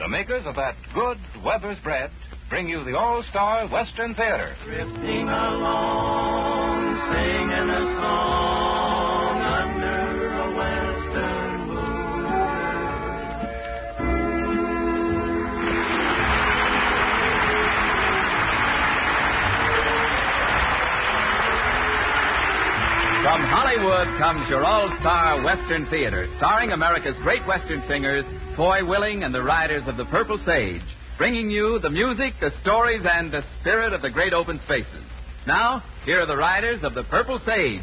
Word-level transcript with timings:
The 0.00 0.08
makers 0.08 0.44
of 0.46 0.56
that 0.56 0.76
good 0.94 1.18
Weber's 1.44 1.78
bread 1.80 2.10
bring 2.48 2.66
you 2.66 2.82
the 2.84 2.96
All 2.96 3.22
Star 3.28 3.68
Western 3.68 4.14
Theater. 4.14 4.56
Drifting 4.64 5.28
along, 5.28 6.96
singing 7.12 7.68
a 7.68 8.00
song 8.00 9.42
under 9.60 10.32
a 10.40 10.56
western 10.56 11.68
moon. 11.68 12.00
From 23.22 23.42
Hollywood 23.44 24.08
comes 24.18 24.48
your 24.48 24.64
all 24.64 24.88
star 25.00 25.42
Western 25.42 25.84
Theater, 25.90 26.26
starring 26.38 26.72
America's 26.72 27.18
great 27.22 27.46
Western 27.46 27.84
singers, 27.86 28.24
Foy 28.60 28.84
Willing 28.84 29.24
and 29.24 29.34
the 29.34 29.42
Riders 29.42 29.84
of 29.86 29.96
the 29.96 30.04
Purple 30.04 30.38
Sage, 30.44 30.82
bringing 31.16 31.48
you 31.48 31.78
the 31.78 31.88
music, 31.88 32.34
the 32.42 32.50
stories, 32.60 33.00
and 33.10 33.32
the 33.32 33.40
spirit 33.58 33.94
of 33.94 34.02
the 34.02 34.10
great 34.10 34.34
open 34.34 34.60
spaces. 34.66 35.02
Now, 35.46 35.82
here 36.04 36.20
are 36.20 36.26
the 36.26 36.36
Riders 36.36 36.80
of 36.82 36.92
the 36.92 37.04
Purple 37.04 37.38
Sage. 37.38 37.80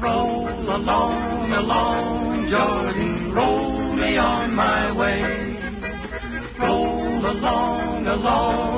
Roll 0.00 0.48
along, 0.48 1.52
along, 1.52 2.50
Jordan, 2.50 3.34
roll 3.34 3.94
me 3.94 4.16
on 4.16 4.54
my 4.54 4.90
way. 4.90 5.20
Roll 6.58 7.26
along, 7.26 8.06
along, 8.06 8.77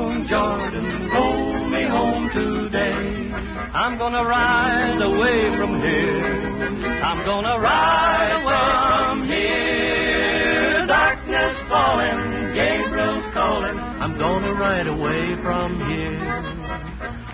I'm 3.80 3.96
gonna 3.96 4.22
ride 4.22 5.00
away 5.00 5.56
from 5.56 5.80
here. 5.80 7.00
I'm 7.02 7.24
gonna 7.24 7.58
ride 7.60 8.32
away 8.42 8.68
from 9.08 9.26
here. 9.26 10.86
Darkness 10.86 11.56
falling, 11.66 12.52
Gabriel's 12.52 13.32
calling. 13.32 13.78
I'm 13.78 14.18
gonna 14.18 14.52
ride 14.52 14.86
away 14.86 15.34
from 15.42 15.80
here. 15.88 16.20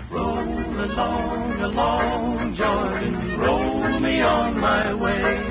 Roll 0.09 0.39
along, 0.87 1.59
along, 1.59 2.55
Jordan, 2.55 3.39
roll 3.39 3.99
me 3.99 4.21
on 4.21 4.57
my 4.57 4.93
way. 4.93 5.43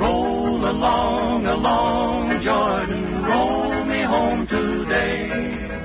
Roll 0.00 0.64
along, 0.64 1.44
along, 1.44 2.42
Jordan, 2.42 3.22
roll 3.22 3.84
me 3.84 4.02
home 4.02 4.46
today. 4.46 5.83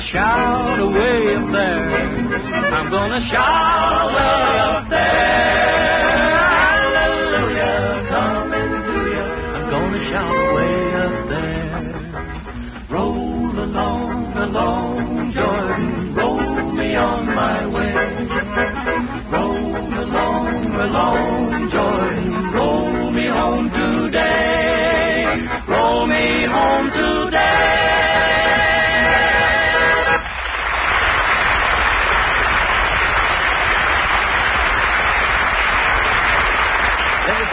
Gonna 0.00 0.12
shout 0.12 0.80
away 0.80 1.34
up 1.36 1.52
there. 1.52 1.90
I'm 2.72 2.90
gonna 2.90 3.20
shout 3.30 4.14
up 4.16 4.79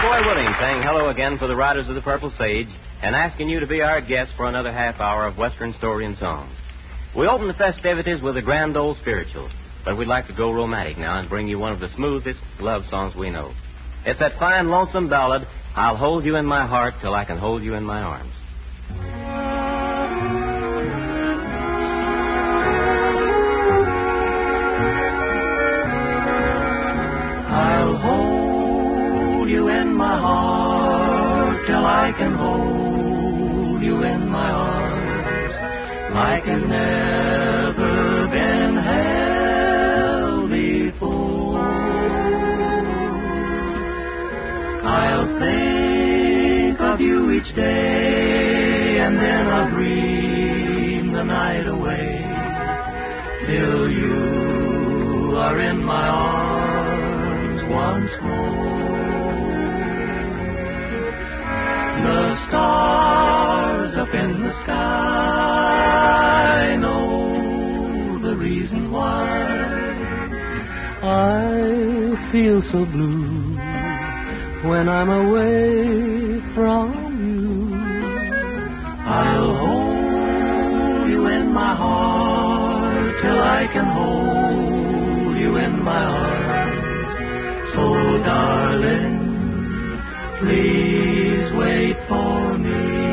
Foy 0.02 0.22
Willing 0.22 0.54
saying 0.60 0.84
hello 0.84 1.10
again 1.10 1.40
for 1.40 1.48
the 1.48 1.56
Riders 1.56 1.90
of 1.90 1.96
the 1.96 2.02
Purple 2.02 2.32
Sage 2.38 2.68
and 3.02 3.16
asking 3.16 3.50
you 3.50 3.60
to 3.60 3.66
be 3.66 3.82
our 3.82 4.00
guest 4.00 4.32
for 4.38 4.48
another 4.48 4.72
half 4.72 5.00
hour 5.00 5.26
of 5.26 5.40
Western 5.40 5.74
story 5.80 6.06
and 6.06 6.16
songs. 6.20 6.52
We 7.18 7.26
open 7.26 7.48
the 7.48 7.56
festivities 7.56 8.22
with 8.22 8.38
a 8.38 8.42
grand 8.44 8.78
old 8.78 8.98
spiritual, 8.98 9.50
but 9.84 9.98
we'd 9.98 10.08
like 10.08 10.28
to 10.28 10.36
go 10.36 10.52
romantic 10.54 11.00
now 11.00 11.18
and 11.18 11.28
bring 11.28 11.48
you 11.48 11.58
one 11.58 11.72
of 11.72 11.80
the 11.80 11.90
smoothest 11.96 12.40
love 12.60 12.84
songs 12.92 13.16
we 13.16 13.32
know. 13.32 13.52
It's 14.06 14.20
that 14.20 14.38
fine, 14.38 14.70
lonesome 14.70 15.10
ballad, 15.10 15.48
I'll 15.76 15.98
Hold 15.98 16.26
You 16.26 16.36
in 16.36 16.46
My 16.46 16.68
Heart 16.68 16.94
Till 17.02 17.16
I 17.16 17.26
Can 17.26 17.40
Hold 17.40 17.64
You 17.64 17.74
in 17.74 17.84
My 17.84 18.02
Arms. 18.02 18.37
My 29.98 30.20
heart 30.20 31.66
till 31.66 31.86
I 31.86 32.14
can 32.18 32.36
hold 32.36 33.82
you 33.82 34.04
in 34.04 34.30
my 34.30 34.52
arms 34.52 35.54
like 36.14 36.44
I've 36.44 36.68
never 36.68 38.28
been 38.28 38.76
held 38.92 40.50
before. 40.52 41.58
I'll 44.86 45.28
think 45.40 46.80
of 46.80 47.02
you 47.02 47.32
each 47.32 47.56
day 47.56 49.00
and 49.00 49.18
then 49.18 49.48
I'll 49.48 49.70
dream 49.72 51.14
the 51.14 51.24
night 51.24 51.68
away 51.68 52.22
till 53.48 53.90
you 53.90 55.36
are 55.38 55.60
in 55.60 55.84
my 55.84 56.08
arms 56.08 57.64
once 57.72 58.12
more. 58.22 59.07
The 62.04 62.36
stars 62.48 63.96
up 63.98 64.14
in 64.14 64.42
the 64.44 64.52
sky 64.64 66.76
know 66.80 68.20
the 68.22 68.36
reason 68.38 68.92
why 68.92 69.26
I 71.02 72.16
feel 72.32 72.62
so 72.72 72.86
blue 72.86 73.56
when 74.70 74.88
I'm 74.90 75.10
away 75.10 76.40
from 76.54 76.94
you. 77.28 77.76
I'll 79.06 79.56
hold 79.64 81.10
you 81.10 81.26
in 81.28 81.52
my 81.52 81.76
heart 81.76 83.16
till 83.22 83.40
I 83.40 83.68
can 83.74 83.86
hold 83.86 85.36
you 85.38 85.58
in 85.58 85.84
my 85.84 86.04
arms. 86.04 87.72
So, 87.74 87.84
darling, 88.24 89.17
please 90.40 91.54
wait 91.58 91.98
for 92.08 92.58
me. 92.60 93.07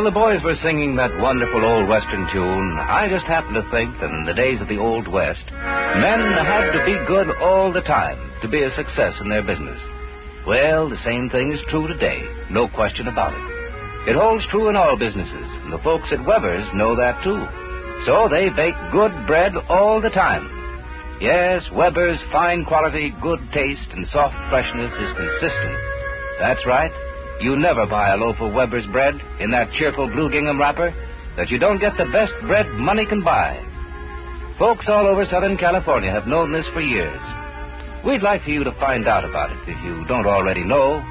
While 0.00 0.08
the 0.08 0.16
boys 0.16 0.42
were 0.42 0.56
singing 0.64 0.96
that 0.96 1.12
wonderful 1.20 1.60
old 1.60 1.86
Western 1.86 2.24
tune, 2.32 2.72
I 2.80 3.12
just 3.12 3.26
happened 3.26 3.60
to 3.60 3.68
think 3.68 4.00
that 4.00 4.08
in 4.08 4.24
the 4.24 4.32
days 4.32 4.58
of 4.58 4.66
the 4.66 4.80
Old 4.80 5.06
West, 5.06 5.44
men 5.52 6.24
had 6.40 6.72
to 6.72 6.80
be 6.88 6.96
good 7.04 7.28
all 7.36 7.70
the 7.70 7.84
time 7.84 8.16
to 8.40 8.48
be 8.48 8.64
a 8.64 8.72
success 8.72 9.12
in 9.20 9.28
their 9.28 9.44
business. 9.44 9.76
Well, 10.48 10.88
the 10.88 11.04
same 11.04 11.28
thing 11.28 11.52
is 11.52 11.60
true 11.68 11.86
today, 11.86 12.24
no 12.48 12.66
question 12.66 13.08
about 13.08 13.36
it. 13.36 13.44
It 14.08 14.16
holds 14.16 14.48
true 14.48 14.70
in 14.70 14.74
all 14.74 14.96
businesses, 14.96 15.48
and 15.68 15.70
the 15.70 15.84
folks 15.84 16.08
at 16.16 16.24
Weber's 16.24 16.64
know 16.72 16.96
that 16.96 17.20
too. 17.20 17.44
So 18.08 18.24
they 18.32 18.48
bake 18.56 18.80
good 18.96 19.12
bread 19.28 19.52
all 19.68 20.00
the 20.00 20.16
time. 20.16 20.48
Yes, 21.20 21.60
Weber's 21.76 22.24
fine 22.32 22.64
quality, 22.64 23.12
good 23.20 23.44
taste, 23.52 23.92
and 23.92 24.08
soft 24.08 24.32
freshness 24.48 24.96
is 24.96 25.12
consistent. 25.12 25.76
That's 26.40 26.64
right. 26.64 27.09
You 27.40 27.56
never 27.56 27.86
buy 27.86 28.10
a 28.12 28.16
loaf 28.16 28.36
of 28.40 28.52
Weber's 28.52 28.86
bread 28.92 29.14
in 29.40 29.50
that 29.52 29.72
cheerful 29.72 30.08
blue 30.08 30.30
gingham 30.30 30.60
wrapper 30.60 30.92
that 31.36 31.48
you 31.48 31.58
don't 31.58 31.80
get 31.80 31.96
the 31.96 32.04
best 32.12 32.32
bread 32.46 32.66
money 32.76 33.06
can 33.06 33.24
buy. 33.24 33.56
Folks 34.58 34.86
all 34.88 35.06
over 35.06 35.24
Southern 35.24 35.56
California 35.56 36.10
have 36.10 36.26
known 36.26 36.52
this 36.52 36.66
for 36.74 36.82
years. 36.82 37.20
We'd 38.04 38.22
like 38.22 38.44
for 38.44 38.50
you 38.50 38.62
to 38.64 38.72
find 38.72 39.08
out 39.08 39.24
about 39.24 39.50
it 39.50 39.58
if 39.66 39.84
you 39.84 40.04
don't 40.06 40.26
already 40.26 40.64
know. 40.64 41.02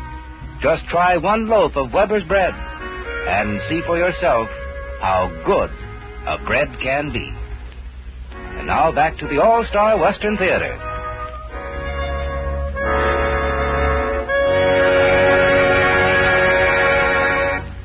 Just 0.62 0.86
try 0.90 1.18
one 1.18 1.48
loaf 1.48 1.76
of 1.76 1.94
Weber's 1.94 2.28
bread 2.28 2.54
and 2.54 3.60
see 3.68 3.82
for 3.88 3.98
yourself 3.98 4.48
how 5.02 5.32
good 5.46 5.72
a 6.28 6.46
bread 6.46 6.68
can 6.84 7.12
be. 7.12 7.34
And 8.60 8.68
now 8.68 8.92
back 8.92 9.18
to 9.18 9.28
the 9.28 9.42
All 9.42 9.66
Star 9.66 9.98
Western 10.00 10.38
Theater. 10.38 10.78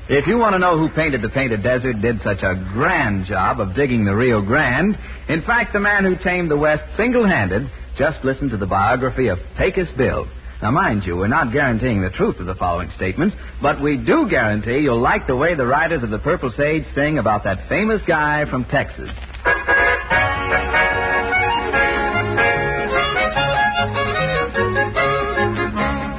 If 0.07 0.27
you 0.27 0.37
want 0.37 0.53
to 0.53 0.59
know 0.59 0.77
who 0.77 0.95
painted 0.95 1.23
the 1.23 1.31
Painted 1.31 1.63
Desert, 1.63 2.03
did 2.03 2.21
such 2.21 2.43
a 2.43 2.63
grand 2.75 3.25
job 3.25 3.59
of 3.59 3.75
digging 3.75 4.05
the 4.05 4.15
Rio 4.15 4.43
Grande, 4.43 4.99
in 5.31 5.41
fact, 5.43 5.73
the 5.73 5.81
man 5.81 6.05
who 6.05 6.15
tamed 6.23 6.51
the 6.51 6.59
West 6.59 6.83
single 6.95 7.27
handed, 7.27 7.71
just 7.97 8.23
listen 8.23 8.51
to 8.51 8.59
the 8.59 8.67
biography 8.67 9.29
of 9.29 9.39
Pecos 9.57 9.89
Bill. 9.97 10.29
Now, 10.61 10.73
mind 10.73 11.05
you, 11.05 11.17
we're 11.17 11.29
not 11.29 11.53
guaranteeing 11.53 12.03
the 12.03 12.11
truth 12.11 12.39
of 12.39 12.45
the 12.45 12.55
following 12.55 12.91
statements, 12.97 13.35
but 13.63 13.81
we 13.81 13.97
do 13.97 14.29
guarantee 14.29 14.81
you'll 14.81 15.01
like 15.01 15.27
the 15.27 15.37
way 15.37 15.55
the 15.55 15.67
Riders 15.67 16.03
of 16.03 16.11
the 16.11 16.19
Purple 16.19 16.53
Sage 16.55 16.85
sing 16.95 17.17
about 17.17 17.45
that 17.45 17.67
famous 17.71 18.03
guy 18.07 18.45
from 18.51 18.67
Texas. 18.67 19.09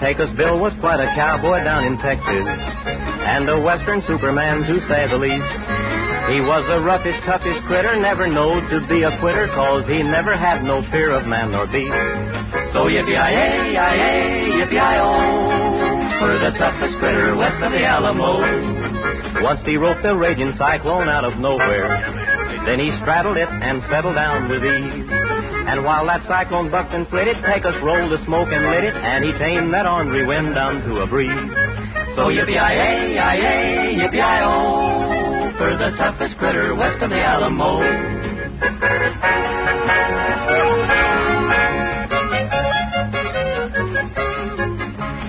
Pecos 0.02 0.36
Bill 0.38 0.60
was 0.60 0.74
quite 0.80 1.00
a 1.00 1.10
cowboy 1.16 1.64
down 1.64 1.84
in 1.86 1.98
Texas, 1.98 2.46
and 3.25 3.50
a 3.50 3.60
western 3.60 4.01
superman 4.06 4.62
to 4.69 4.80
say 4.88 5.10
the 5.10 5.18
least. 5.18 5.54
He 6.30 6.42
was 6.42 6.66
a 6.69 6.81
roughish, 6.81 7.18
toughish 7.25 7.62
critter, 7.68 8.00
never 8.01 8.27
knowed 8.27 8.69
to 8.69 8.86
be 8.88 9.01
a 9.01 9.13
quitter, 9.19 9.50
cause 9.54 9.86
he 9.86 10.01
never 10.01 10.38
had 10.38 10.63
no 10.63 10.81
fear 10.89 11.12
of 11.12 11.25
man 11.25 11.51
nor 11.51 11.66
beast. 11.66 11.94
So 12.74 12.86
yippee-yi-yay, 12.86 13.74
yi-yay, 13.74 14.62
yippee-yi-oh, 14.62 16.18
for 16.18 16.33
the 16.38 16.51
toughest 16.57 16.98
critter 16.98 17.36
west 17.36 17.62
of 17.62 17.72
the 17.72 17.86
Alamo. 17.86 18.42
Once 19.42 19.62
he 19.66 19.77
roped 19.77 20.06
a 20.06 20.16
raging 20.16 20.54
cyclone 20.57 21.10
out 21.10 21.25
of 21.25 21.38
nowhere, 21.38 21.89
then 22.66 22.80
he 22.80 22.89
straddled 23.01 23.38
it 23.38 23.50
and 23.50 23.81
settled 23.89 24.16
down 24.16 24.50
with 24.50 24.63
ease. 24.66 25.06
And 25.69 25.83
while 25.83 26.06
that 26.07 26.25
cyclone 26.25 26.72
bucked 26.72 26.94
and 26.94 27.07
flitted, 27.10 27.38
Pecos 27.45 27.77
rolled 27.81 28.12
the 28.12 28.24
smoke 28.25 28.50
and 28.50 28.66
lit 28.69 28.83
it, 28.86 28.95
and 28.95 29.24
he 29.24 29.31
tamed 29.38 29.74
that 29.74 29.86
ornery 29.86 30.25
wind 30.25 30.56
down 30.56 30.81
to 30.89 31.01
a 31.01 31.07
breeze. 31.07 31.85
So 32.15 32.31
yippee-yi-yay, 32.31 33.12
yi-yay, 33.12 34.00
yippee-yi-oh, 34.00 35.51
for 35.57 35.75
the 35.75 35.91
toughest 35.97 36.38
critter 36.39 36.73
west 36.73 37.03
of 37.03 37.09
the 37.09 37.19
Alamo. 37.19 37.83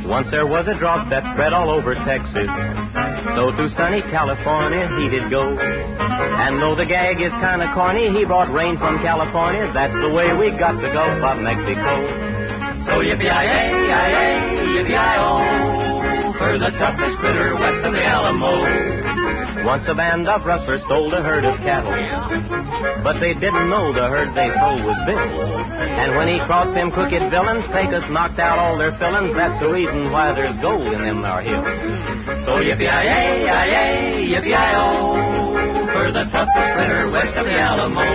Once 0.07 0.31
there 0.31 0.47
was 0.47 0.69
a 0.69 0.79
drought 0.79 1.11
that 1.11 1.25
spread 1.35 1.53
all 1.53 1.71
over 1.71 1.97
Texas. 2.07 2.47
So 3.35 3.51
to 3.51 3.69
sunny 3.77 4.03
California 4.15 4.87
he 4.97 5.09
did 5.11 5.29
go. 5.29 5.59
And 5.59 6.63
though 6.63 6.77
the 6.77 6.87
gag 6.87 7.21
is 7.21 7.33
kind 7.43 7.63
of 7.63 7.75
corny, 7.75 8.15
he 8.15 8.25
brought 8.25 8.49
rain 8.55 8.79
from 8.79 9.03
California. 9.03 9.69
That's 9.75 9.93
the 9.93 10.11
way 10.15 10.33
we 10.39 10.57
got 10.57 10.81
the 10.81 10.89
Gulf 10.95 11.19
of 11.19 11.43
Mexico. 11.43 11.99
So 12.87 13.03
yippee-yi-yay, 13.03 13.75
yi-yay, 13.75 14.47
for 16.47 16.59
the 16.63 16.71
toughest 16.79 17.19
critter 17.19 17.59
west 17.59 17.83
of 17.83 17.91
the 17.91 18.05
Alamo. 18.07 19.67
Once 19.67 19.83
a 19.91 19.95
band 19.95 20.29
of 20.29 20.47
rustlers 20.47 20.81
stole 20.87 21.11
a 21.11 21.19
herd 21.19 21.43
of 21.43 21.59
cattle, 21.67 21.91
but 23.03 23.19
they 23.19 23.35
didn't 23.35 23.67
know 23.67 23.91
the 23.91 24.07
herd 24.07 24.31
they 24.39 24.47
stole 24.55 24.79
was 24.87 24.95
Bill's. 25.11 25.51
And 25.75 26.15
when 26.15 26.31
he 26.31 26.39
crossed 26.47 26.71
them 26.79 26.95
crooked 26.95 27.19
villains, 27.35 27.67
Pecos 27.75 28.07
knocked 28.15 28.39
out 28.39 28.63
all 28.63 28.79
their 28.79 28.95
fillings. 29.03 29.35
That's 29.35 29.59
the 29.59 29.75
reason 29.75 30.13
why 30.15 30.31
there's 30.39 30.55
gold 30.63 30.87
in 30.87 31.03
them 31.03 31.23
there 31.27 31.43
hills. 31.43 31.67
So 32.47 32.63
yippee-yi-yay, 32.63 33.43
yi-yay, 33.43 34.31
yippee-yi-oh, 34.31 35.99
for 35.99 36.15
the 36.15 36.31
toughest 36.31 36.69
critter 36.79 37.11
west 37.11 37.35
of 37.35 37.47
the 37.47 37.59
Alamo. 37.59 38.07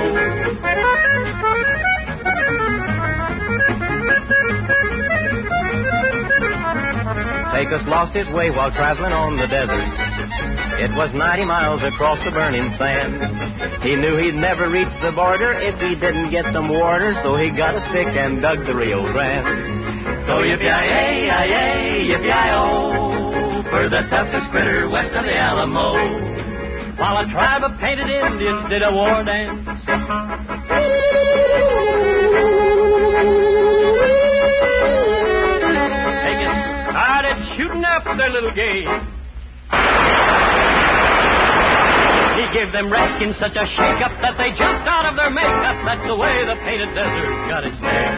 Pecos 7.61 7.85
lost 7.85 8.17
his 8.17 8.25
way 8.33 8.49
while 8.49 8.73
traveling 8.73 9.13
on 9.13 9.37
the 9.37 9.45
desert. 9.45 9.85
It 10.81 10.89
was 10.97 11.13
90 11.13 11.45
miles 11.45 11.77
across 11.85 12.17
the 12.25 12.33
burning 12.33 12.73
sand. 12.73 13.21
He 13.85 13.93
knew 13.93 14.17
he'd 14.17 14.33
never 14.33 14.65
reach 14.65 14.89
the 15.05 15.13
border 15.13 15.53
if 15.53 15.77
he 15.77 15.93
didn't 15.93 16.33
get 16.33 16.49
some 16.57 16.73
water, 16.73 17.13
so 17.21 17.37
he 17.37 17.53
got 17.53 17.77
a 17.77 17.81
stick 17.93 18.09
and 18.09 18.41
dug 18.41 18.65
the 18.65 18.73
Rio 18.73 19.05
Grande. 19.13 20.25
So 20.25 20.41
yippee-yi-yay, 20.41 21.29
yi-yay, 21.29 22.09
yippee-yi-oh, 22.09 23.69
for 23.69 23.85
the 23.93 24.09
toughest 24.09 24.49
critter 24.49 24.89
west 24.89 25.13
of 25.13 25.21
the 25.21 25.37
Alamo. 25.37 26.97
While 26.97 27.21
a 27.21 27.29
tribe 27.29 27.61
of 27.61 27.77
painted 27.77 28.09
Indians 28.09 28.73
did 28.73 28.81
a 28.81 28.89
war 28.89 29.21
dance. 29.21 29.69
Shooting 37.61 37.85
up 37.85 38.01
their 38.17 38.33
little 38.33 38.53
game. 38.57 38.89
He 42.41 42.45
gave 42.57 42.73
them 42.73 42.89
redskins 42.89 43.37
such 43.37 43.53
a 43.53 43.65
shake-up 43.77 44.17
that 44.25 44.33
they 44.41 44.49
jumped 44.57 44.89
out 44.89 45.05
of 45.05 45.13
their 45.13 45.29
makeup. 45.29 45.77
That's 45.85 46.01
the 46.09 46.17
way 46.17 46.41
the 46.41 46.57
painted 46.65 46.89
desert 46.97 47.29
got 47.53 47.61
its 47.61 47.77
name. 47.77 48.17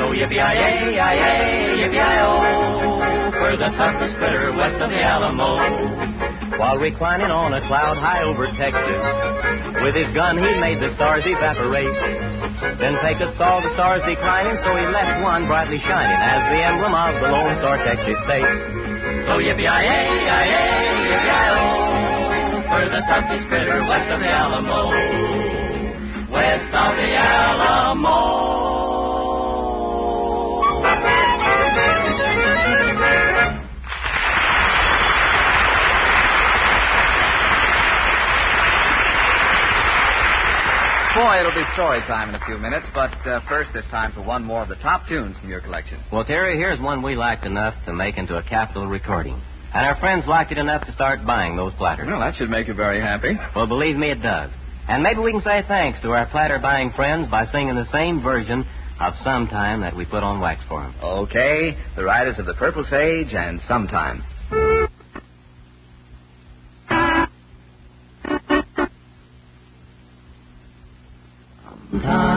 So 0.00 0.16
yippee-yi-yay, 0.16 0.88
yi-yay, 0.88 1.84
yippee-yi-oh, 1.84 3.36
for 3.36 3.52
the 3.60 3.68
toughest 3.76 4.16
critter 4.16 4.56
west 4.56 4.80
of 4.80 4.88
the 4.88 5.02
Alamo. 5.04 6.56
While 6.56 6.78
reclining 6.78 7.28
on 7.28 7.52
a 7.52 7.60
cloud 7.68 7.98
high 8.00 8.24
over 8.24 8.48
Texas, 8.56 9.84
with 9.84 9.94
his 10.00 10.08
gun 10.16 10.40
he 10.40 10.48
made 10.60 10.80
the 10.80 10.94
stars 10.96 11.24
evaporate. 11.26 12.41
Then 12.78 12.94
Pecos 13.02 13.34
saw 13.36 13.58
the 13.58 13.74
stars 13.74 14.02
declining, 14.06 14.54
so 14.62 14.74
he 14.78 14.86
left 14.86 15.22
one 15.22 15.46
brightly 15.46 15.78
shining 15.82 16.18
as 16.18 16.40
the 16.54 16.62
emblem 16.62 16.94
of 16.94 17.14
the 17.18 17.28
Lone 17.28 17.58
Star 17.58 17.76
Texas 17.82 18.18
State. 18.22 18.46
So 19.26 19.42
yippee-yi-yay, 19.42 20.06
yi-yay, 20.14 20.46
yippee-yi-oh, 21.10 22.62
for 22.70 22.82
the 22.86 23.02
toughest 23.10 23.48
critter 23.50 23.82
west 23.86 24.08
of 24.14 24.20
the 24.22 24.30
Alamo. 24.30 24.94
West 26.30 26.70
of 26.70 26.96
the 26.96 27.10
Alamo. 27.18 28.61
Boy, 41.14 41.40
it'll 41.40 41.52
be 41.52 41.64
story 41.74 42.00
time 42.08 42.30
in 42.30 42.34
a 42.34 42.44
few 42.46 42.56
minutes, 42.56 42.86
but 42.94 43.12
uh, 43.28 43.40
first 43.46 43.70
it's 43.74 43.86
time 43.88 44.12
for 44.12 44.22
one 44.22 44.42
more 44.42 44.62
of 44.62 44.70
the 44.70 44.76
top 44.76 45.06
tunes 45.06 45.36
from 45.36 45.50
your 45.50 45.60
collection. 45.60 46.00
Well, 46.10 46.24
Terry, 46.24 46.56
here's 46.56 46.80
one 46.80 47.02
we 47.02 47.16
liked 47.16 47.44
enough 47.44 47.74
to 47.84 47.92
make 47.92 48.16
into 48.16 48.38
a 48.38 48.42
Capitol 48.42 48.86
recording. 48.86 49.38
And 49.74 49.86
our 49.86 50.00
friends 50.00 50.24
liked 50.26 50.52
it 50.52 50.58
enough 50.58 50.86
to 50.86 50.92
start 50.92 51.26
buying 51.26 51.54
those 51.54 51.74
platters. 51.74 52.06
Well, 52.08 52.20
that 52.20 52.36
should 52.36 52.48
make 52.48 52.66
you 52.66 52.72
very 52.72 52.98
happy. 52.98 53.36
Well, 53.54 53.66
believe 53.66 53.96
me, 53.96 54.10
it 54.10 54.22
does. 54.22 54.50
And 54.88 55.02
maybe 55.02 55.20
we 55.20 55.32
can 55.32 55.42
say 55.42 55.62
thanks 55.68 56.00
to 56.00 56.12
our 56.12 56.26
platter 56.30 56.58
buying 56.58 56.92
friends 56.92 57.30
by 57.30 57.44
singing 57.44 57.74
the 57.74 57.90
same 57.92 58.22
version 58.22 58.64
of 58.98 59.12
Sometime 59.22 59.82
that 59.82 59.94
we 59.94 60.06
put 60.06 60.22
on 60.22 60.40
wax 60.40 60.62
for 60.66 60.80
them. 60.80 60.94
Okay, 61.02 61.76
the 61.94 62.04
Riders 62.04 62.38
of 62.38 62.46
the 62.46 62.54
Purple 62.54 62.84
Sage 62.88 63.34
and 63.34 63.60
Sometime. 63.68 64.22
Time 72.00 72.31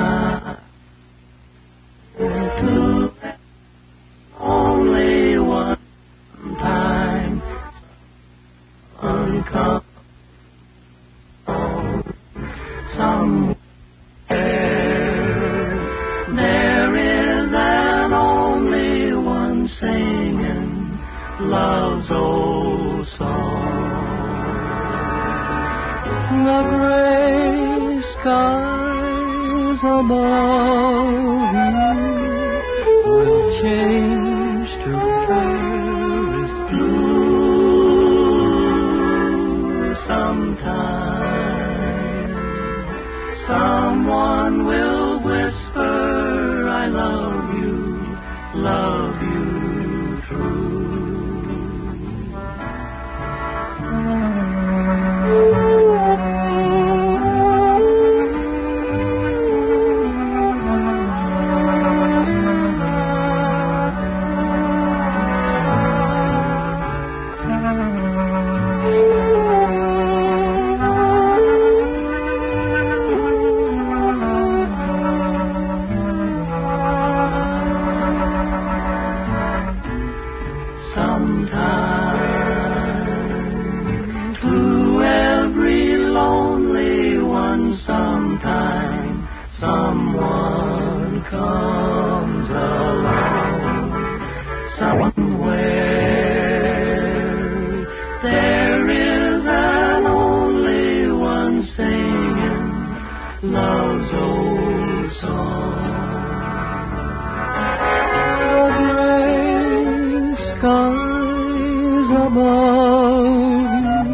above 112.35 114.07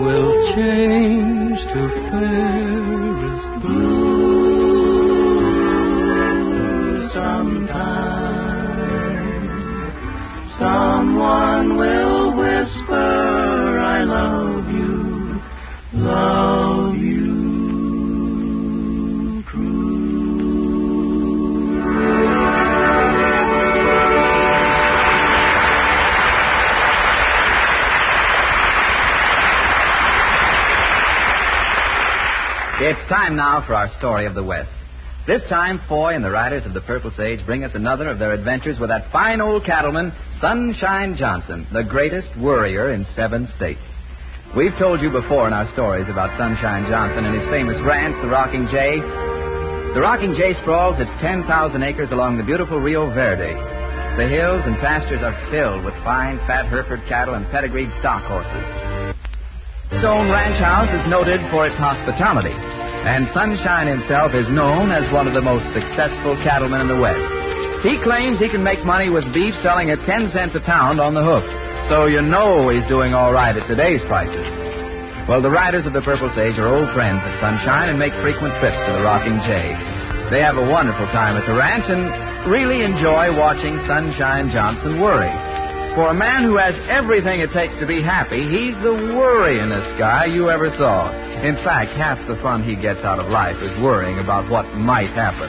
will 0.00 0.32
change 0.54 1.58
to 1.72 1.82
fairest 2.10 3.62
blue 3.62 3.99
time 33.20 33.36
now 33.36 33.62
for 33.66 33.74
our 33.74 33.92
story 33.98 34.24
of 34.24 34.34
the 34.34 34.42
West. 34.42 34.72
This 35.26 35.42
time, 35.50 35.78
Foy 35.86 36.14
and 36.14 36.24
the 36.24 36.30
Riders 36.30 36.64
of 36.64 36.72
the 36.72 36.80
Purple 36.80 37.12
Sage 37.14 37.44
bring 37.44 37.64
us 37.64 37.72
another 37.74 38.08
of 38.08 38.18
their 38.18 38.32
adventures 38.32 38.80
with 38.80 38.88
that 38.88 39.12
fine 39.12 39.42
old 39.42 39.66
cattleman, 39.66 40.10
Sunshine 40.40 41.16
Johnson, 41.18 41.66
the 41.70 41.84
greatest 41.84 42.32
worrier 42.40 42.94
in 42.94 43.04
seven 43.14 43.46
states. 43.56 43.84
We've 44.56 44.72
told 44.78 45.02
you 45.02 45.10
before 45.10 45.46
in 45.46 45.52
our 45.52 45.70
stories 45.74 46.08
about 46.08 46.32
Sunshine 46.40 46.88
Johnson 46.88 47.26
and 47.26 47.36
his 47.36 47.44
famous 47.52 47.76
ranch, 47.84 48.16
the 48.24 48.32
Rocking 48.32 48.66
J. 48.72 49.04
The 49.92 50.00
Rocking 50.00 50.32
J 50.32 50.56
sprawls 50.62 50.96
its 50.96 51.12
10,000 51.20 51.44
acres 51.82 52.12
along 52.12 52.38
the 52.38 52.48
beautiful 52.48 52.80
Rio 52.80 53.12
Verde. 53.12 53.52
The 54.16 54.32
hills 54.32 54.64
and 54.64 54.80
pastures 54.80 55.20
are 55.20 55.36
filled 55.52 55.84
with 55.84 55.94
fine, 56.08 56.40
fat 56.48 56.72
Hereford 56.72 57.04
cattle 57.06 57.34
and 57.34 57.44
pedigreed 57.52 57.92
stock 58.00 58.24
horses. 58.24 58.64
Stone 60.00 60.32
Ranch 60.32 60.56
House 60.56 60.88
is 60.88 61.04
noted 61.04 61.44
for 61.52 61.66
its 61.66 61.76
hospitality, 61.76 62.56
and 63.06 63.28
Sunshine 63.32 63.88
himself 63.88 64.36
is 64.36 64.44
known 64.52 64.92
as 64.92 65.08
one 65.12 65.24
of 65.24 65.32
the 65.32 65.40
most 65.40 65.64
successful 65.72 66.36
cattlemen 66.44 66.84
in 66.84 66.88
the 66.88 67.00
West. 67.00 67.24
He 67.80 67.96
claims 68.04 68.36
he 68.36 68.52
can 68.52 68.62
make 68.62 68.84
money 68.84 69.08
with 69.08 69.24
beef 69.32 69.56
selling 69.64 69.88
at 69.88 70.04
10 70.04 70.36
cents 70.36 70.52
a 70.52 70.60
pound 70.60 71.00
on 71.00 71.16
the 71.16 71.24
hoof, 71.24 71.46
so 71.88 72.04
you 72.12 72.20
know 72.20 72.68
he's 72.68 72.84
doing 72.92 73.16
all 73.16 73.32
right 73.32 73.56
at 73.56 73.64
today's 73.64 74.04
prices. 74.04 74.44
Well, 75.24 75.40
the 75.40 75.48
riders 75.48 75.86
of 75.88 75.96
the 75.96 76.04
Purple 76.04 76.28
Sage 76.36 76.60
are 76.60 76.68
old 76.68 76.92
friends 76.92 77.24
of 77.24 77.32
Sunshine 77.40 77.88
and 77.88 77.98
make 77.98 78.12
frequent 78.20 78.52
trips 78.60 78.76
to 78.76 78.92
the 78.92 79.00
Rocking 79.00 79.40
J. 79.48 79.72
They 80.28 80.44
have 80.44 80.60
a 80.60 80.68
wonderful 80.68 81.08
time 81.08 81.40
at 81.40 81.46
the 81.48 81.56
ranch 81.56 81.88
and 81.88 82.50
really 82.52 82.84
enjoy 82.84 83.32
watching 83.32 83.80
Sunshine 83.88 84.52
Johnson 84.52 85.00
worry. 85.00 85.32
For 85.96 86.12
a 86.12 86.14
man 86.14 86.44
who 86.44 86.56
has 86.56 86.74
everything 86.86 87.40
it 87.40 87.50
takes 87.50 87.74
to 87.80 87.86
be 87.86 88.02
happy, 88.02 88.44
he's 88.44 88.76
the 88.84 88.94
worryingest 89.16 89.98
guy 89.98 90.26
you 90.26 90.50
ever 90.50 90.70
saw. 90.76 91.10
In 91.42 91.56
fact, 91.64 91.92
half 91.96 92.18
the 92.28 92.36
fun 92.42 92.62
he 92.62 92.76
gets 92.76 93.00
out 93.00 93.18
of 93.18 93.30
life 93.30 93.56
is 93.62 93.72
worrying 93.82 94.18
about 94.18 94.50
what 94.50 94.66
might 94.74 95.08
happen. 95.08 95.48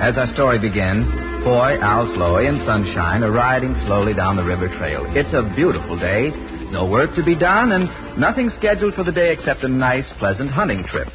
As 0.00 0.16
our 0.16 0.32
story 0.34 0.60
begins, 0.60 1.10
Foy, 1.42 1.76
Al 1.82 2.06
Sloey, 2.14 2.46
and 2.46 2.64
Sunshine 2.64 3.24
are 3.24 3.32
riding 3.32 3.74
slowly 3.86 4.14
down 4.14 4.36
the 4.36 4.44
river 4.44 4.68
trail. 4.78 5.04
It's 5.16 5.34
a 5.34 5.42
beautiful 5.56 5.98
day, 5.98 6.30
no 6.70 6.86
work 6.86 7.16
to 7.16 7.24
be 7.24 7.34
done, 7.34 7.72
and 7.72 7.90
nothing 8.16 8.48
scheduled 8.56 8.94
for 8.94 9.02
the 9.02 9.10
day 9.10 9.32
except 9.32 9.64
a 9.64 9.68
nice, 9.68 10.06
pleasant 10.20 10.52
hunting 10.52 10.84
trip. 10.84 11.08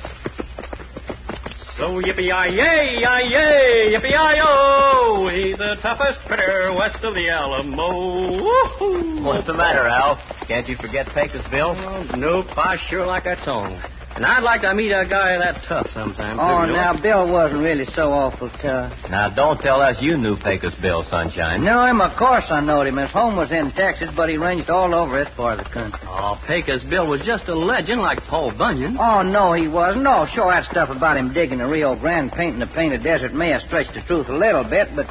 So 1.77 1.99
yippee 2.01 2.21
yi 2.21 2.57
yay, 2.57 3.01
yi 3.01 3.33
yay, 3.33 3.93
yippee 3.93 4.13
yi 4.13 4.37
yo! 4.37 5.27
He's 5.29 5.57
the 5.57 5.75
toughest 5.81 6.19
critter 6.27 6.71
west 6.77 7.03
of 7.03 7.13
the 7.15 7.29
Alamo. 7.29 8.43
Woo-hoo. 8.43 9.23
What's 9.23 9.47
the 9.47 9.53
matter, 9.53 9.87
Al? 9.87 10.17
Can't 10.47 10.67
you 10.69 10.77
forget 10.77 11.07
Pecos 11.15 11.45
Bill? 11.49 11.73
Oh, 11.75 12.03
nope, 12.15 12.45
I 12.55 12.77
sure 12.89 13.05
like 13.07 13.23
that 13.23 13.43
song. 13.43 13.81
And 14.15 14.23
I'd 14.25 14.43
like 14.43 14.61
to 14.61 14.75
meet 14.75 14.91
a 14.91 15.05
guy 15.09 15.37
that 15.39 15.63
tough 15.67 15.87
sometime. 15.93 16.39
Oh, 16.39 16.67
too, 16.67 16.73
now, 16.73 16.93
Bill 17.01 17.27
wasn't 17.31 17.61
really 17.61 17.85
so 17.95 18.13
awful 18.13 18.49
tough. 18.61 18.93
Now, 19.09 19.29
don't 19.29 19.59
tell 19.59 19.81
us 19.81 19.97
you 20.01 20.17
knew 20.17 20.37
Pecos 20.37 20.75
Bill, 20.81 21.03
Sunshine. 21.09 21.63
Knew 21.63 21.81
him, 21.81 21.99
of 21.99 22.15
course 22.17 22.43
I 22.49 22.59
knowed 22.59 22.85
him. 22.85 22.97
His 22.97 23.09
home 23.09 23.35
was 23.35 23.49
in 23.51 23.71
Texas, 23.71 24.09
but 24.15 24.29
he 24.29 24.37
ranged 24.37 24.69
all 24.69 24.93
over 24.93 25.23
this 25.23 25.33
part 25.35 25.59
of 25.59 25.65
the 25.65 25.71
country. 25.71 25.99
Oh, 26.07 26.39
Pecos 26.45 26.83
Bill 26.83 27.07
was 27.07 27.21
just 27.25 27.47
a 27.49 27.55
legend 27.55 28.01
like 28.01 28.21
Paul 28.29 28.51
Bunyan. 28.55 28.97
Oh, 28.99 29.23
no, 29.23 29.53
he 29.53 29.67
wasn't. 29.67 30.03
No, 30.03 30.27
sure, 30.35 30.51
that 30.51 30.69
stuff 30.69 30.89
about 30.89 31.17
him 31.17 31.33
digging 31.33 31.57
the 31.57 31.65
Rio 31.67 31.95
Grande, 31.95 32.31
painting 32.31 32.59
the 32.59 32.67
painted 32.67 33.01
desert 33.01 33.33
may 33.33 33.49
have 33.49 33.61
stretched 33.65 33.95
the 33.95 34.01
truth 34.01 34.29
a 34.29 34.37
little 34.37 34.63
bit, 34.63 34.89
but 34.95 35.07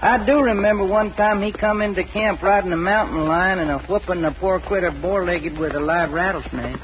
I 0.00 0.24
do 0.26 0.40
remember 0.42 0.84
one 0.84 1.14
time 1.14 1.40
he 1.40 1.52
come 1.52 1.80
into 1.80 2.04
camp 2.04 2.42
riding 2.42 2.72
a 2.72 2.76
mountain 2.76 3.26
lion 3.26 3.58
and 3.60 3.70
a 3.70 3.78
whooping 3.78 4.22
the 4.22 4.32
poor 4.38 4.60
critter 4.60 4.90
boar-legged 4.90 5.56
with 5.58 5.74
a 5.74 5.80
live 5.80 6.10
rattlesnake. 6.10 6.76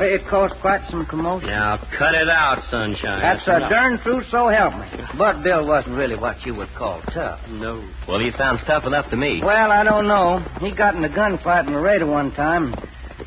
It 0.00 0.26
caused 0.28 0.54
quite 0.60 0.80
some 0.90 1.06
commotion. 1.06 1.48
now, 1.48 1.76
cut 1.96 2.14
it 2.14 2.28
out, 2.28 2.62
Sunshine. 2.70 3.20
That's 3.20 3.46
a 3.46 3.68
darn 3.68 3.98
truth, 4.00 4.24
so 4.30 4.48
help 4.48 4.74
me. 4.74 4.86
But 5.16 5.42
Bill 5.42 5.66
wasn't 5.66 5.96
really 5.96 6.16
what 6.16 6.44
you 6.44 6.54
would 6.54 6.74
call 6.76 7.02
tough. 7.12 7.40
No. 7.48 7.86
Well, 8.08 8.18
he 8.18 8.30
sounds 8.32 8.60
tough 8.66 8.84
enough 8.84 9.08
to 9.10 9.16
me. 9.16 9.40
Well, 9.44 9.70
I 9.70 9.84
don't 9.84 10.08
know. 10.08 10.40
He 10.60 10.74
got 10.74 10.96
in 10.96 11.04
a 11.04 11.08
gunfight 11.08 11.66
in 11.68 11.74
Laredo 11.74 12.10
one 12.10 12.32
time. 12.32 12.74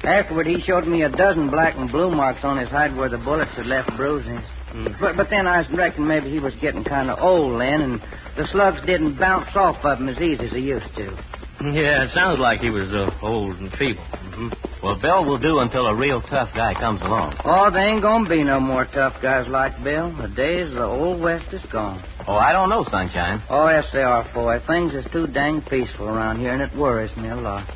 Afterward, 0.03 0.47
he 0.47 0.61
showed 0.61 0.85
me 0.85 1.03
a 1.03 1.09
dozen 1.09 1.49
black 1.49 1.75
and 1.77 1.89
blue 1.89 2.11
marks 2.11 2.43
on 2.43 2.57
his 2.57 2.69
hide 2.69 2.95
where 2.97 3.09
the 3.09 3.17
bullets 3.17 3.51
had 3.51 3.67
left 3.67 3.95
bruises. 3.95 4.27
Mm-hmm. 4.73 4.99
But, 4.99 5.15
but 5.15 5.29
then 5.29 5.47
I 5.47 5.65
reckon 5.73 6.05
maybe 6.05 6.29
he 6.29 6.39
was 6.39 6.53
getting 6.61 6.83
kind 6.83 7.09
of 7.09 7.19
old 7.19 7.61
then, 7.61 7.81
and 7.81 8.01
the 8.37 8.47
slugs 8.51 8.79
didn't 8.85 9.19
bounce 9.19 9.49
off 9.55 9.83
of 9.83 9.99
him 9.99 10.09
as 10.09 10.21
easy 10.21 10.45
as 10.45 10.51
they 10.51 10.59
used 10.59 10.93
to. 10.95 11.17
Yeah, 11.59 12.03
it 12.05 12.11
sounds 12.13 12.37
like 12.39 12.59
he 12.59 12.69
was 12.69 12.93
uh, 12.93 13.09
old 13.25 13.57
and 13.57 13.71
feeble. 13.73 14.03
hmm 14.05 14.49
Well, 14.83 14.99
Bill 15.01 15.25
will 15.25 15.39
do 15.39 15.59
until 15.59 15.87
a 15.87 15.95
real 15.95 16.21
tough 16.21 16.49
guy 16.53 16.75
comes 16.75 17.01
along. 17.01 17.35
Oh, 17.43 17.71
there 17.71 17.89
ain't 17.89 18.03
gonna 18.03 18.29
be 18.29 18.43
no 18.43 18.59
more 18.59 18.85
tough 18.85 19.15
guys 19.23 19.47
like 19.47 19.83
Bill. 19.83 20.15
The 20.21 20.27
days 20.27 20.67
of 20.69 20.75
the 20.75 20.85
old 20.85 21.19
West 21.19 21.47
is 21.51 21.63
gone. 21.71 22.03
Oh, 22.27 22.35
I 22.35 22.53
don't 22.53 22.69
know, 22.69 22.83
Sunshine. 22.91 23.41
Oh, 23.49 23.67
yes, 23.69 23.85
they 23.91 24.03
are, 24.03 24.31
boy. 24.35 24.59
Things 24.67 24.93
is 24.93 25.05
too 25.11 25.25
dang 25.25 25.63
peaceful 25.63 26.07
around 26.07 26.39
here, 26.39 26.53
and 26.53 26.61
it 26.61 26.77
worries 26.77 27.15
me 27.17 27.29
a 27.29 27.35
lot. 27.35 27.67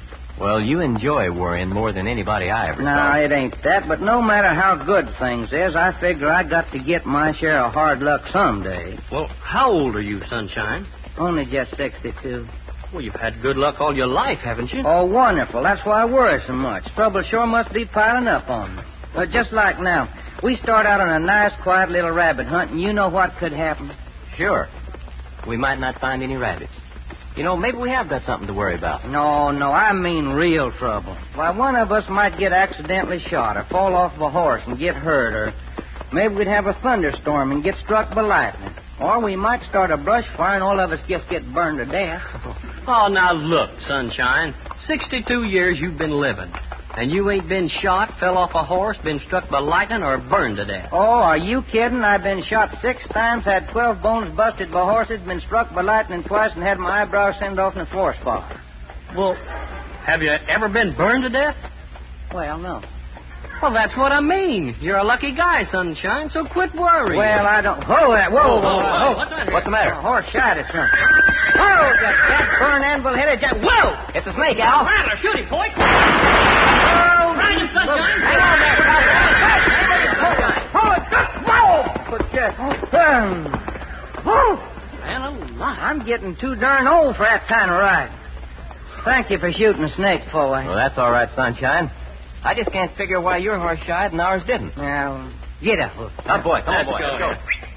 Well, 0.42 0.60
you 0.60 0.80
enjoy 0.80 1.30
worrying 1.32 1.70
more 1.70 1.94
than 1.94 2.08
anybody 2.08 2.50
I 2.50 2.70
ever 2.70 2.82
No, 2.82 2.90
saw. 2.96 3.14
it 3.18 3.32
ain't 3.32 3.54
that, 3.64 3.88
but 3.88 4.02
no 4.02 4.24
matter 4.24 4.50
how 4.50 4.74
good 4.74 5.06
things 5.20 5.50
is, 5.54 5.76
I 5.76 5.92
figure 6.02 6.32
I 6.32 6.42
got 6.42 6.72
to 6.72 6.80
get 6.80 7.06
my 7.06 7.32
share 7.38 7.64
of 7.64 7.74
hard 7.74 8.00
luck 8.02 8.22
someday. 8.34 8.98
Well, 9.12 9.28
how 9.44 9.70
old 9.70 9.96
are 9.96 10.02
you, 10.02 10.20
Sunshine? 10.32 10.88
Only 11.20 11.46
just 11.46 11.78
62. 11.78 12.48
Well, 12.92 13.04
you've 13.04 13.14
had 13.14 13.40
good 13.44 13.56
luck 13.56 13.76
all 13.80 13.96
your 13.96 14.08
life, 14.08 14.40
haven't 14.40 14.74
you? 14.74 14.82
Oh, 14.84 15.06
wonderful. 15.06 15.62
That's 15.62 15.86
why 15.86 16.02
I 16.02 16.06
worry 16.06 16.42
so 16.48 16.54
much. 16.54 16.86
Trouble 16.96 17.22
sure 17.30 17.46
must 17.46 17.72
be 17.72 17.86
piling 17.86 18.28
up 18.28 18.50
on 18.50 18.78
me. 18.78 18.82
But 19.14 19.30
just 19.30 19.54
like 19.54 19.80
now, 19.80 20.10
we 20.42 20.56
start 20.58 20.88
out 20.88 21.02
on 21.02 21.10
a 21.10 21.20
nice, 21.24 21.52
quiet 21.62 21.92
little 21.92 22.10
rabbit 22.12 22.48
hunt, 22.48 22.72
and 22.72 22.82
you 22.82 22.94
know 22.94 23.10
what 23.10 23.38
could 23.40 23.54
happen? 23.54 23.92
Sure. 24.38 24.68
We 25.48 25.56
might 25.56 25.80
not 25.80 26.00
find 26.02 26.24
any 26.24 26.36
rabbits. 26.36 26.74
You 27.36 27.44
know, 27.44 27.56
maybe 27.56 27.78
we 27.78 27.90
have 27.90 28.10
got 28.10 28.24
something 28.26 28.48
to 28.48 28.54
worry 28.54 28.76
about. 28.78 29.08
No, 29.08 29.52
no, 29.52 29.72
I 29.72 29.94
mean 29.94 30.26
real 30.28 30.72
trouble. 30.78 31.18
Why, 31.36 31.50
one 31.52 31.76
of 31.76 31.92
us 31.92 32.04
might 32.10 32.38
get 32.38 32.52
accidentally 32.52 33.20
shot 33.30 33.56
or 33.56 33.66
fall 33.72 33.96
off 33.96 34.14
of 34.16 34.22
a 34.22 34.30
horse 34.30 34.62
and 34.68 34.78
get 34.78 34.96
hurt, 34.96 35.34
or 35.34 35.54
maybe 36.12 36.36
we'd 36.36 36.48
have 36.48 36.66
a 36.66 36.78
thunderstorm 36.84 37.52
and 37.52 37.64
get 37.64 37.76
struck 37.84 38.14
by 38.14 38.22
lightning. 38.22 38.74
Or 39.00 39.24
we 39.24 39.36
might 39.36 39.68
start 39.70 39.92
a 39.92 39.98
brush 39.98 40.26
fire 40.36 40.56
and 40.56 40.64
all 40.64 40.80
of 40.80 40.92
us 40.92 41.00
just 41.08 41.28
get 41.30 41.42
burned 41.54 41.78
to 41.80 41.86
death. 41.86 42.22
Oh, 42.88 43.08
now 43.10 43.32
look, 43.32 43.70
Sunshine. 43.88 44.56
62 44.88 45.44
years 45.44 45.78
you've 45.80 46.00
been 46.00 46.20
living. 46.20 46.52
And 46.98 47.10
you 47.10 47.30
ain't 47.30 47.48
been 47.48 47.70
shot, 47.82 48.14
fell 48.20 48.38
off 48.38 48.52
a 48.54 48.64
horse, 48.64 48.98
been 49.04 49.22
struck 49.26 49.50
by 49.50 49.60
lightning, 49.60 50.04
or 50.04 50.18
burned 50.18 50.58
to 50.58 50.66
death. 50.66 50.90
Oh, 50.92 50.98
are 50.98 51.38
you 51.38 51.64
kidding? 51.72 52.02
I've 52.02 52.24
been 52.24 52.44
shot 52.44 52.70
six 52.82 53.08
times, 53.14 53.46
had 53.46 53.70
12 53.72 54.02
bones 54.02 54.36
busted 54.36 54.72
by 54.72 54.84
horses, 54.84 55.20
been 55.26 55.42
struck 55.48 55.74
by 55.74 55.82
lightning 55.82 56.24
twice, 56.24 56.52
and 56.54 56.64
had 56.64 56.80
my 56.80 57.02
eyebrows 57.04 57.36
sent 57.40 57.58
off 57.60 57.76
in 57.76 57.82
a 57.82 57.86
forest 57.88 58.22
fire. 58.24 58.62
Well, 59.16 59.36
have 60.06 60.22
you 60.22 60.32
ever 60.32 60.68
been 60.68 60.96
burned 60.96 61.24
to 61.24 61.30
death? 61.30 61.56
Well, 62.34 62.58
no. 62.58 62.82
Well, 63.62 63.74
that's 63.74 63.96
what 63.96 64.12
I 64.12 64.20
mean. 64.20 64.76
You're 64.82 64.98
a 64.98 65.04
lucky 65.04 65.36
guy, 65.36 65.66
Sunshine, 65.72 66.30
so 66.34 66.46
quit 66.52 66.74
worrying. 66.74 67.18
Well, 67.18 67.46
I 67.46 67.62
don't. 67.62 67.84
Whoa. 67.86 68.10
Whoa, 68.10 68.30
whoa, 68.30 68.60
whoa. 68.60 69.14
whoa. 69.14 69.18
What's 69.18 69.30
the 69.30 69.38
matter? 69.38 69.52
What's 69.54 69.66
the 69.66 69.72
matter? 69.72 69.92
A 69.92 70.02
horse 70.02 70.26
shot 70.34 70.58
at 70.58 70.66
something. 70.66 71.32
Whoa, 71.62 71.94
that 72.02 72.58
burn 72.60 72.82
anvil 72.84 73.16
headed. 73.16 73.40
Whoa! 73.62 74.18
It's 74.18 74.26
a 74.26 74.34
snake, 74.34 74.58
Al. 74.58 74.84
Rattler, 74.84 75.18
shoot 75.22 75.38
him, 75.38 75.50
boy. 75.50 75.70
Oh, 77.52 77.58
Right 77.58 77.62
in, 77.62 77.68
Sunshine. 77.74 78.22
Hang 78.22 78.40
on 78.42 78.58
there, 78.60 78.76
Hold 80.72 80.94
it. 80.96 81.04
Whoa! 81.48 81.72
But, 82.12 82.28
uh, 82.40 82.52
whoa! 84.24 84.56
Man 85.02 85.22
alive. 85.22 85.80
I'm 85.82 86.06
getting 86.06 86.36
too 86.40 86.56
darn 86.56 86.88
old 86.88 87.16
for 87.16 87.24
that 87.24 87.48
kind 87.48 87.72
of 87.72 87.78
ride. 87.78 88.12
Thank 89.04 89.32
you 89.32 89.40
for 89.40 89.52
shooting 89.52 89.84
a 89.84 89.96
snake, 89.96 90.22
boy. 90.32 90.64
Well, 90.66 90.76
that's 90.76 90.98
all 90.98 91.12
right, 91.12 91.30
Sunshine. 91.36 91.90
I 92.44 92.54
just 92.56 92.72
can't 92.72 92.96
figure 92.96 93.20
why 93.20 93.38
your 93.38 93.58
horse 93.58 93.80
shied 93.86 94.12
and 94.12 94.22
ours 94.22 94.44
didn't. 94.46 94.78
Now, 94.78 95.32
get 95.64 95.80
up. 95.80 95.98
Up, 96.26 96.44
boy. 96.44 96.62
Come 96.66 96.76
on, 96.76 96.86
Let's 96.86 96.90
boy. 96.90 97.00
go. 97.00 97.06
Let's 97.08 97.20
go. 97.20 97.34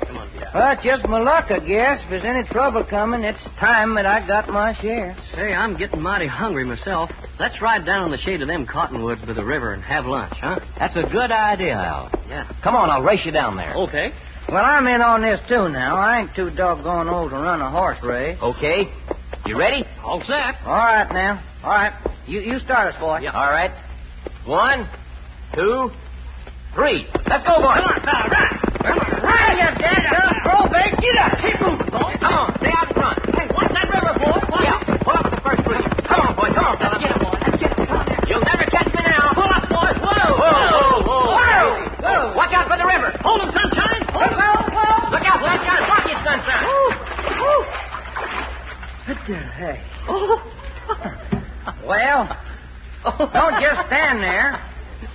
Come 0.07 0.19
on. 0.19 0.25
Well, 0.55 0.71
it's 0.73 0.85
just 0.85 1.05
my 1.09 1.19
luck, 1.19 1.47
I 1.51 1.59
guess. 1.59 1.99
If 2.05 2.11
there's 2.11 2.25
any 2.25 2.45
trouble 2.45 2.85
coming, 2.85 3.25
it's 3.25 3.43
time 3.59 3.97
that 3.97 4.07
I 4.07 4.25
got 4.25 4.49
my 4.49 4.73
share. 4.81 5.17
Say, 5.35 5.53
I'm 5.53 5.77
getting 5.77 6.01
mighty 6.01 6.29
hungry 6.29 6.64
myself. 6.64 7.11
Let's 7.40 7.61
ride 7.61 7.85
down 7.85 8.05
in 8.05 8.12
the 8.12 8.19
shade 8.19 8.40
of 8.40 8.47
them 8.47 8.64
cottonwoods 8.64 9.23
by 9.23 9.33
the 9.33 9.45
river 9.45 9.73
and 9.73 9.83
have 9.83 10.07
lunch, 10.07 10.35
huh? 10.40 10.61
That's 10.79 10.95
a 10.95 11.03
good 11.11 11.33
idea, 11.33 11.75
Al. 11.75 12.09
Yeah. 12.29 12.49
Come 12.62 12.77
on, 12.77 12.88
I'll 12.88 13.03
race 13.03 13.23
you 13.25 13.33
down 13.33 13.57
there. 13.57 13.75
Okay. 13.75 14.12
Well, 14.49 14.64
I'm 14.64 14.87
in 14.87 15.01
on 15.01 15.23
this, 15.23 15.40
too, 15.49 15.69
now. 15.71 15.97
I 15.97 16.21
ain't 16.21 16.35
too 16.37 16.51
doggone 16.51 17.09
old 17.09 17.31
to 17.31 17.37
run 17.37 17.61
a 17.61 17.71
horse 17.71 17.99
race. 18.05 18.38
Okay. 18.40 18.88
You 19.47 19.59
ready? 19.59 19.85
All 20.05 20.21
set. 20.21 20.55
All 20.64 20.73
right, 20.73 21.11
now. 21.12 21.43
All 21.64 21.71
right. 21.71 21.93
You, 22.29 22.40
you 22.40 22.61
start 22.61 22.95
us, 22.95 23.01
boy. 23.01 23.19
Yeah. 23.23 23.33
All 23.33 23.51
right. 23.51 23.73
One, 24.47 24.88
two, 25.55 25.90
three. 26.75 27.07
Let's 27.27 27.45
go, 27.47 27.59
boy. 27.63 27.75
Come 27.79 27.87
on, 27.89 28.01
pal, 28.03 28.29
right. 28.29 28.53
Right, 29.25 29.57
you 29.57 29.69
dead 29.81 30.03
throw 30.45 30.69
bait. 30.69 30.93
Get 31.01 31.17
up. 31.19 31.33
Keep 31.41 31.57
moving, 31.63 31.91
boy. 31.91 32.13
Come 32.21 32.35
on, 32.35 32.49
stay 32.61 32.73
out 32.75 32.89
in 32.91 32.95
front. 32.95 33.17
Hey, 33.33 33.47
watch 33.55 33.71
that 33.73 33.87
river, 33.89 34.13
boy. 34.21 34.37
Watch 34.53 34.65
Yeah, 34.69 34.95
it. 34.95 35.01
pull 35.01 35.17
up 35.17 35.25
at 35.25 35.33
the 35.33 35.41
first 35.41 35.61
tree. 35.65 35.81
Come 36.05 36.21
on, 36.21 36.33
boy. 36.37 36.49
Come 36.53 36.67
on, 36.69 36.77
fella. 36.79 36.97
Get 37.01 37.11
him, 37.15 37.21
boy. 37.25 37.37
Get. 37.57 37.71
Come 37.75 37.97
on 37.97 38.05
there. 38.05 38.21
You'll 38.29 38.45
never 38.45 38.67
catch 38.69 38.91
me 38.93 39.03
now. 39.07 39.33
Pull 39.33 39.49
up, 39.49 39.65
boys. 39.73 39.97
Whoa. 40.05 40.13
Whoa, 40.37 40.53
whoa, 40.69 41.09
whoa. 41.09 41.33
Whoa. 41.33 41.65
Whoa. 42.05 42.37
Watch 42.37 42.53
out 42.53 42.67
for 42.69 42.77
the 42.77 42.87
river. 42.87 43.11
Hold 43.25 43.41
him, 43.47 43.51
Sunshine. 43.55 44.03
Hold 44.13 44.35
him. 44.37 44.61
Look 45.15 45.25
out, 45.25 45.41
sunshine. 45.41 45.83
Watch 45.89 46.07
it, 46.11 46.19
sunshine. 46.21 46.67
Hey. 49.57 49.81
Oh. 50.09 50.43
Well, 51.87 52.29
don't 53.33 53.61
just 53.61 53.87
stand 53.87 54.21
there. 54.23 54.61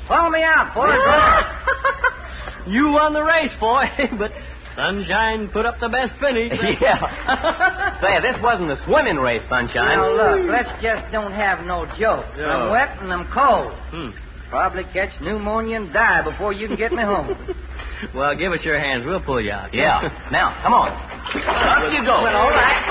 Follow 0.09 0.29
me 0.29 0.43
out, 0.43 0.73
boy. 0.75 0.89
You 2.67 2.91
won 2.91 3.13
the 3.13 3.23
race, 3.23 3.51
boy, 3.59 3.85
but 4.19 4.31
Sunshine 4.75 5.49
put 5.51 5.65
up 5.65 5.79
the 5.81 5.89
best 5.89 6.13
finish. 6.21 6.53
yeah. 6.81 7.99
Say, 7.99 8.21
this 8.21 8.37
wasn't 8.41 8.69
a 8.71 8.77
swimming 8.85 9.17
race, 9.17 9.41
sunshine. 9.49 9.97
Now, 9.97 10.13
look, 10.13 10.47
let's 10.47 10.69
just 10.81 11.11
don't 11.11 11.33
have 11.33 11.65
no 11.65 11.85
joke. 11.97 12.25
Yeah. 12.37 12.45
I'm 12.45 12.69
wet 12.71 13.01
and 13.01 13.11
I'm 13.11 13.25
cold. 13.33 13.73
Hmm. 13.89 14.09
Probably 14.49 14.83
catch 14.93 15.19
pneumonia 15.21 15.77
and 15.77 15.91
die 15.91 16.21
before 16.23 16.53
you 16.53 16.67
can 16.67 16.77
get 16.77 16.91
me 16.91 17.01
home. 17.03 17.35
Well, 18.15 18.35
give 18.37 18.53
us 18.53 18.59
your 18.63 18.79
hands. 18.79 19.03
We'll 19.05 19.21
pull 19.21 19.41
you 19.41 19.51
out. 19.51 19.73
Yeah. 19.73 20.01
Now, 20.31 20.61
come 20.63 20.73
on. 20.73 20.89
Up 20.89 21.91
you 21.91 22.05
go. 22.05 22.21
Well, 22.23 22.35
all 22.37 22.49
right. 22.49 22.85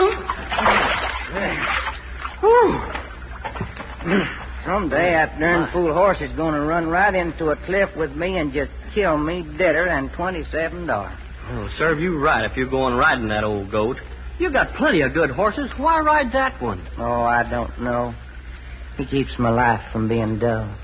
Someday 4.68 5.12
that 5.12 5.40
darn 5.40 5.72
fool 5.72 5.94
horse 5.94 6.18
is 6.20 6.30
going 6.36 6.52
to 6.52 6.60
run 6.60 6.88
right 6.88 7.14
into 7.14 7.48
a 7.48 7.56
cliff 7.64 7.88
with 7.96 8.10
me 8.12 8.36
and 8.36 8.52
just 8.52 8.70
kill 8.94 9.16
me 9.16 9.42
deader 9.56 9.86
than 9.86 10.10
twenty-seven 10.14 10.86
dollars. 10.86 11.16
It'll 11.50 11.70
serve 11.78 12.00
you 12.00 12.18
right 12.18 12.44
if 12.44 12.54
you're 12.54 12.68
going 12.68 12.94
riding 12.94 13.28
that 13.28 13.44
old 13.44 13.70
goat. 13.70 13.96
You 14.38 14.52
got 14.52 14.74
plenty 14.76 15.00
of 15.00 15.14
good 15.14 15.30
horses. 15.30 15.70
Why 15.78 16.00
ride 16.00 16.32
that 16.34 16.60
one? 16.60 16.86
Oh, 16.98 17.22
I 17.22 17.48
don't 17.48 17.80
know. 17.80 18.14
He 18.98 19.06
keeps 19.06 19.30
my 19.38 19.48
life 19.48 19.80
from 19.90 20.06
being 20.06 20.38
dull. 20.38 20.76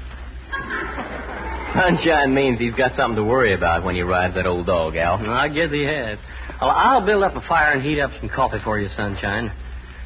Sunshine 1.74 2.32
means 2.34 2.58
he's 2.58 2.74
got 2.74 2.96
something 2.96 3.16
to 3.16 3.24
worry 3.24 3.52
about 3.52 3.84
when 3.84 3.96
he 3.96 4.00
rides 4.00 4.34
that 4.36 4.46
old 4.46 4.64
dog, 4.64 4.96
Al. 4.96 5.16
I 5.28 5.48
guess 5.48 5.70
he 5.70 5.84
has. 5.84 6.18
Well, 6.58 6.70
I'll 6.70 7.04
build 7.04 7.22
up 7.22 7.36
a 7.36 7.46
fire 7.46 7.72
and 7.72 7.82
heat 7.82 8.00
up 8.00 8.12
some 8.18 8.30
coffee 8.30 8.60
for 8.64 8.80
you, 8.80 8.88
Sunshine. 8.96 9.52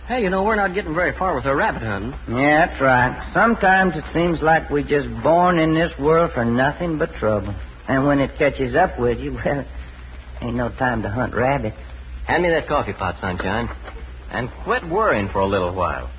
Hey, 0.08 0.22
you 0.22 0.30
know, 0.30 0.42
we're 0.42 0.56
not 0.56 0.72
getting 0.72 0.94
very 0.94 1.12
far 1.18 1.34
with 1.34 1.44
our 1.44 1.54
rabbit 1.54 1.82
hunting. 1.82 2.14
Yeah, 2.34 2.64
that's 2.66 2.80
right. 2.80 3.30
Sometimes 3.34 3.92
it 3.94 4.04
seems 4.14 4.40
like 4.40 4.70
we're 4.70 4.82
just 4.82 5.06
born 5.22 5.58
in 5.58 5.74
this 5.74 5.92
world 6.00 6.30
for 6.32 6.46
nothing 6.46 6.96
but 6.96 7.12
trouble. 7.20 7.54
And 7.88 8.06
when 8.06 8.18
it 8.18 8.38
catches 8.38 8.74
up 8.74 8.98
with 8.98 9.18
you, 9.18 9.32
well, 9.44 9.66
ain't 10.40 10.56
no 10.56 10.70
time 10.70 11.02
to 11.02 11.10
hunt 11.10 11.34
rabbits. 11.34 11.76
Hand 12.26 12.42
me 12.42 12.48
that 12.48 12.66
coffee 12.68 12.94
pot, 12.94 13.16
Sunshine. 13.20 13.68
And 14.30 14.48
quit 14.64 14.88
worrying 14.88 15.28
for 15.28 15.40
a 15.40 15.46
little 15.46 15.74
while. 15.74 16.10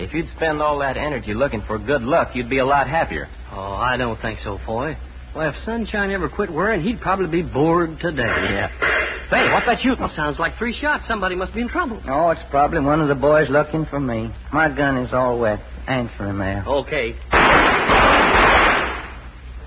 If 0.00 0.12
you'd 0.14 0.26
spend 0.34 0.60
all 0.60 0.80
that 0.80 0.96
energy 0.96 1.32
looking 1.32 1.62
for 1.64 1.78
good 1.78 2.02
luck, 2.02 2.34
you'd 2.34 2.50
be 2.50 2.58
a 2.58 2.66
lot 2.66 2.88
happier. 2.88 3.28
Oh, 3.52 3.74
I 3.74 3.96
don't 3.96 4.20
think 4.20 4.40
so, 4.42 4.58
Foy. 4.66 4.96
Well, 5.36 5.50
if 5.50 5.54
Sunshine 5.64 6.10
ever 6.10 6.28
quit 6.28 6.50
worrying, 6.52 6.82
he'd 6.82 7.00
probably 7.00 7.28
be 7.28 7.48
bored 7.48 8.00
today. 8.00 8.22
Yeah. 8.24 8.97
Say, 9.30 9.50
what's 9.52 9.66
that 9.66 9.80
shooting? 9.82 10.00
Well, 10.00 10.12
sounds 10.16 10.38
like 10.38 10.56
three 10.56 10.72
shots. 10.80 11.04
Somebody 11.06 11.34
must 11.34 11.52
be 11.52 11.60
in 11.60 11.68
trouble. 11.68 12.00
Oh, 12.08 12.30
it's 12.30 12.40
probably 12.50 12.80
one 12.80 13.00
of 13.00 13.08
the 13.08 13.14
boys 13.14 13.48
looking 13.50 13.84
for 13.84 14.00
me. 14.00 14.32
My 14.52 14.74
gun 14.74 14.96
is 14.98 15.12
all 15.12 15.38
wet. 15.38 15.60
Answer 15.86 16.28
him, 16.30 16.38
there. 16.38 16.64
Okay. 16.66 17.14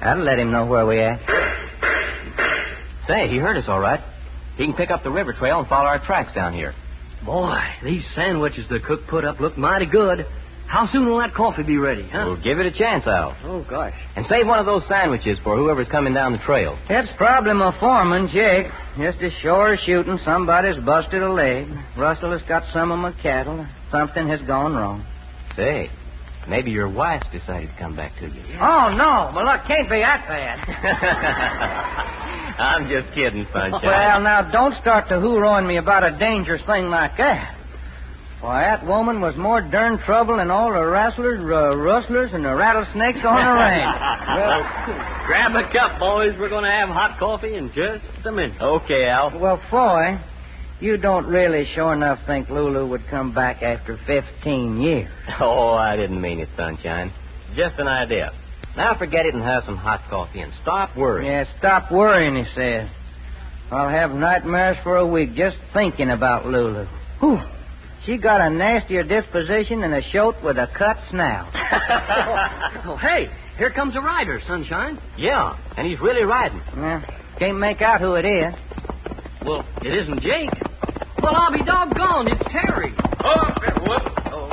That'll 0.01 0.23
let 0.23 0.39
him 0.39 0.51
know 0.51 0.65
where 0.65 0.87
we 0.87 0.99
at. 0.99 1.19
Say, 3.07 3.27
he 3.27 3.37
heard 3.37 3.55
us 3.55 3.65
all 3.67 3.79
right. 3.79 3.99
He 4.57 4.65
can 4.65 4.73
pick 4.73 4.89
up 4.89 5.03
the 5.03 5.11
river 5.11 5.33
trail 5.33 5.59
and 5.59 5.67
follow 5.67 5.85
our 5.85 6.03
tracks 6.03 6.33
down 6.33 6.53
here. 6.53 6.73
Boy, 7.23 7.59
these 7.83 8.03
sandwiches 8.15 8.65
the 8.67 8.79
cook 8.79 9.01
put 9.07 9.23
up 9.23 9.39
look 9.39 9.57
mighty 9.57 9.85
good. 9.85 10.25
How 10.71 10.87
soon 10.87 11.09
will 11.09 11.19
that 11.19 11.33
coffee 11.33 11.63
be 11.63 11.75
ready, 11.75 12.07
huh? 12.07 12.23
Well, 12.27 12.35
give 12.41 12.59
it 12.59 12.65
a 12.65 12.71
chance, 12.71 13.05
Al. 13.05 13.35
Oh, 13.43 13.65
gosh. 13.69 13.93
And 14.15 14.25
save 14.27 14.47
one 14.47 14.57
of 14.57 14.65
those 14.65 14.87
sandwiches 14.87 15.37
for 15.43 15.57
whoever's 15.57 15.89
coming 15.89 16.13
down 16.13 16.31
the 16.31 16.37
trail. 16.37 16.79
That's 16.87 17.09
probably 17.17 17.51
my 17.55 17.77
foreman, 17.77 18.29
Jake. 18.31 18.67
Just 18.95 19.21
as 19.21 19.33
sure 19.41 19.73
as 19.73 19.81
shooting, 19.81 20.17
somebody's 20.23 20.77
busted 20.85 21.21
a 21.21 21.29
leg. 21.29 21.67
Russell 21.97 22.31
has 22.31 22.41
got 22.47 22.63
some 22.71 22.89
of 22.93 22.99
my 22.99 23.11
cattle. 23.21 23.67
Something 23.91 24.29
has 24.29 24.39
gone 24.43 24.73
wrong. 24.73 25.03
Say, 25.57 25.89
maybe 26.47 26.71
your 26.71 26.87
wife's 26.89 27.27
decided 27.33 27.67
to 27.69 27.75
come 27.77 27.97
back 27.97 28.17
to 28.19 28.27
you. 28.29 28.41
Oh, 28.61 28.95
no. 28.95 29.33
Well, 29.35 29.43
look, 29.43 29.67
can't 29.67 29.89
be 29.89 29.99
that 29.99 30.23
bad. 30.25 30.57
I'm 32.61 32.87
just 32.87 33.13
kidding, 33.13 33.45
Sunshine. 33.51 33.81
Well, 33.83 34.21
now, 34.21 34.49
don't 34.49 34.75
start 34.79 35.09
to 35.09 35.15
hoorahing 35.15 35.67
me 35.67 35.75
about 35.75 36.05
a 36.05 36.17
dangerous 36.17 36.61
thing 36.65 36.85
like 36.85 37.17
that. 37.17 37.57
Why, 38.41 38.63
that 38.63 38.85
woman 38.87 39.21
was 39.21 39.35
more 39.37 39.61
darn 39.61 39.99
trouble 39.99 40.37
than 40.37 40.49
all 40.49 40.73
the 40.73 40.83
rustlers, 40.83 41.39
uh, 41.39 41.77
rustlers, 41.77 42.31
and 42.33 42.43
the 42.43 42.55
rattlesnakes 42.55 43.19
on 43.23 43.45
the 43.45 43.51
range. 43.51 43.97
Well, 44.31 44.63
grab 45.27 45.51
a 45.55 45.71
cup, 45.71 45.99
boys. 45.99 46.33
We're 46.39 46.49
going 46.49 46.63
to 46.63 46.71
have 46.71 46.89
hot 46.89 47.19
coffee 47.19 47.55
in 47.55 47.67
just 47.73 48.03
a 48.25 48.31
minute. 48.31 48.59
Okay, 48.59 49.05
Al. 49.07 49.37
Well, 49.39 49.61
Foy, 49.69 50.17
you 50.79 50.97
don't 50.97 51.27
really 51.27 51.67
sure 51.75 51.93
enough 51.93 52.19
think 52.25 52.49
Lulu 52.49 52.87
would 52.87 53.03
come 53.09 53.33
back 53.33 53.61
after 53.61 53.99
15 54.07 54.81
years. 54.81 55.09
Oh, 55.39 55.73
I 55.73 55.95
didn't 55.95 56.19
mean 56.21 56.39
it, 56.39 56.49
Sunshine. 56.55 57.13
Just 57.55 57.77
an 57.77 57.87
idea. 57.87 58.31
Now 58.75 58.97
forget 58.97 59.25
it 59.25 59.33
and 59.35 59.43
have 59.43 59.63
some 59.65 59.77
hot 59.77 60.01
coffee 60.09 60.39
and 60.39 60.53
stop 60.61 60.95
worrying. 60.97 61.29
Yeah, 61.31 61.45
stop 61.59 61.91
worrying, 61.91 62.35
he 62.43 62.49
says. 62.55 62.89
I'll 63.69 63.89
have 63.89 64.11
nightmares 64.11 64.77
for 64.83 64.95
a 64.97 65.05
week 65.05 65.35
just 65.35 65.57
thinking 65.73 66.09
about 66.09 66.45
Lulu. 66.45 66.87
Whew. 67.19 67.39
She 68.05 68.17
got 68.17 68.41
a 68.41 68.49
nastier 68.49 69.03
disposition 69.03 69.81
than 69.81 69.93
a 69.93 70.01
shoat 70.11 70.35
with 70.43 70.57
a 70.57 70.67
cut 70.75 70.97
snout. 71.11 71.51
oh, 72.85 72.97
hey, 72.97 73.27
here 73.57 73.71
comes 73.71 73.95
a 73.95 74.01
rider, 74.01 74.41
Sunshine. 74.47 74.99
Yeah, 75.17 75.55
and 75.77 75.87
he's 75.87 75.99
really 75.99 76.23
riding. 76.23 76.61
Yeah, 76.75 77.05
can't 77.37 77.59
make 77.59 77.81
out 77.81 78.01
who 78.01 78.15
it 78.15 78.25
is. 78.25 78.53
Well, 79.45 79.65
it 79.83 79.93
isn't 79.93 80.21
Jake. 80.21 80.49
Well, 81.21 81.35
I'll 81.35 81.51
be 81.51 81.63
doggone. 81.63 82.27
It's 82.31 82.41
Terry. 82.51 82.93
Oh, 83.23 83.53
whoop. 83.85 84.01
Oh, 84.31 84.49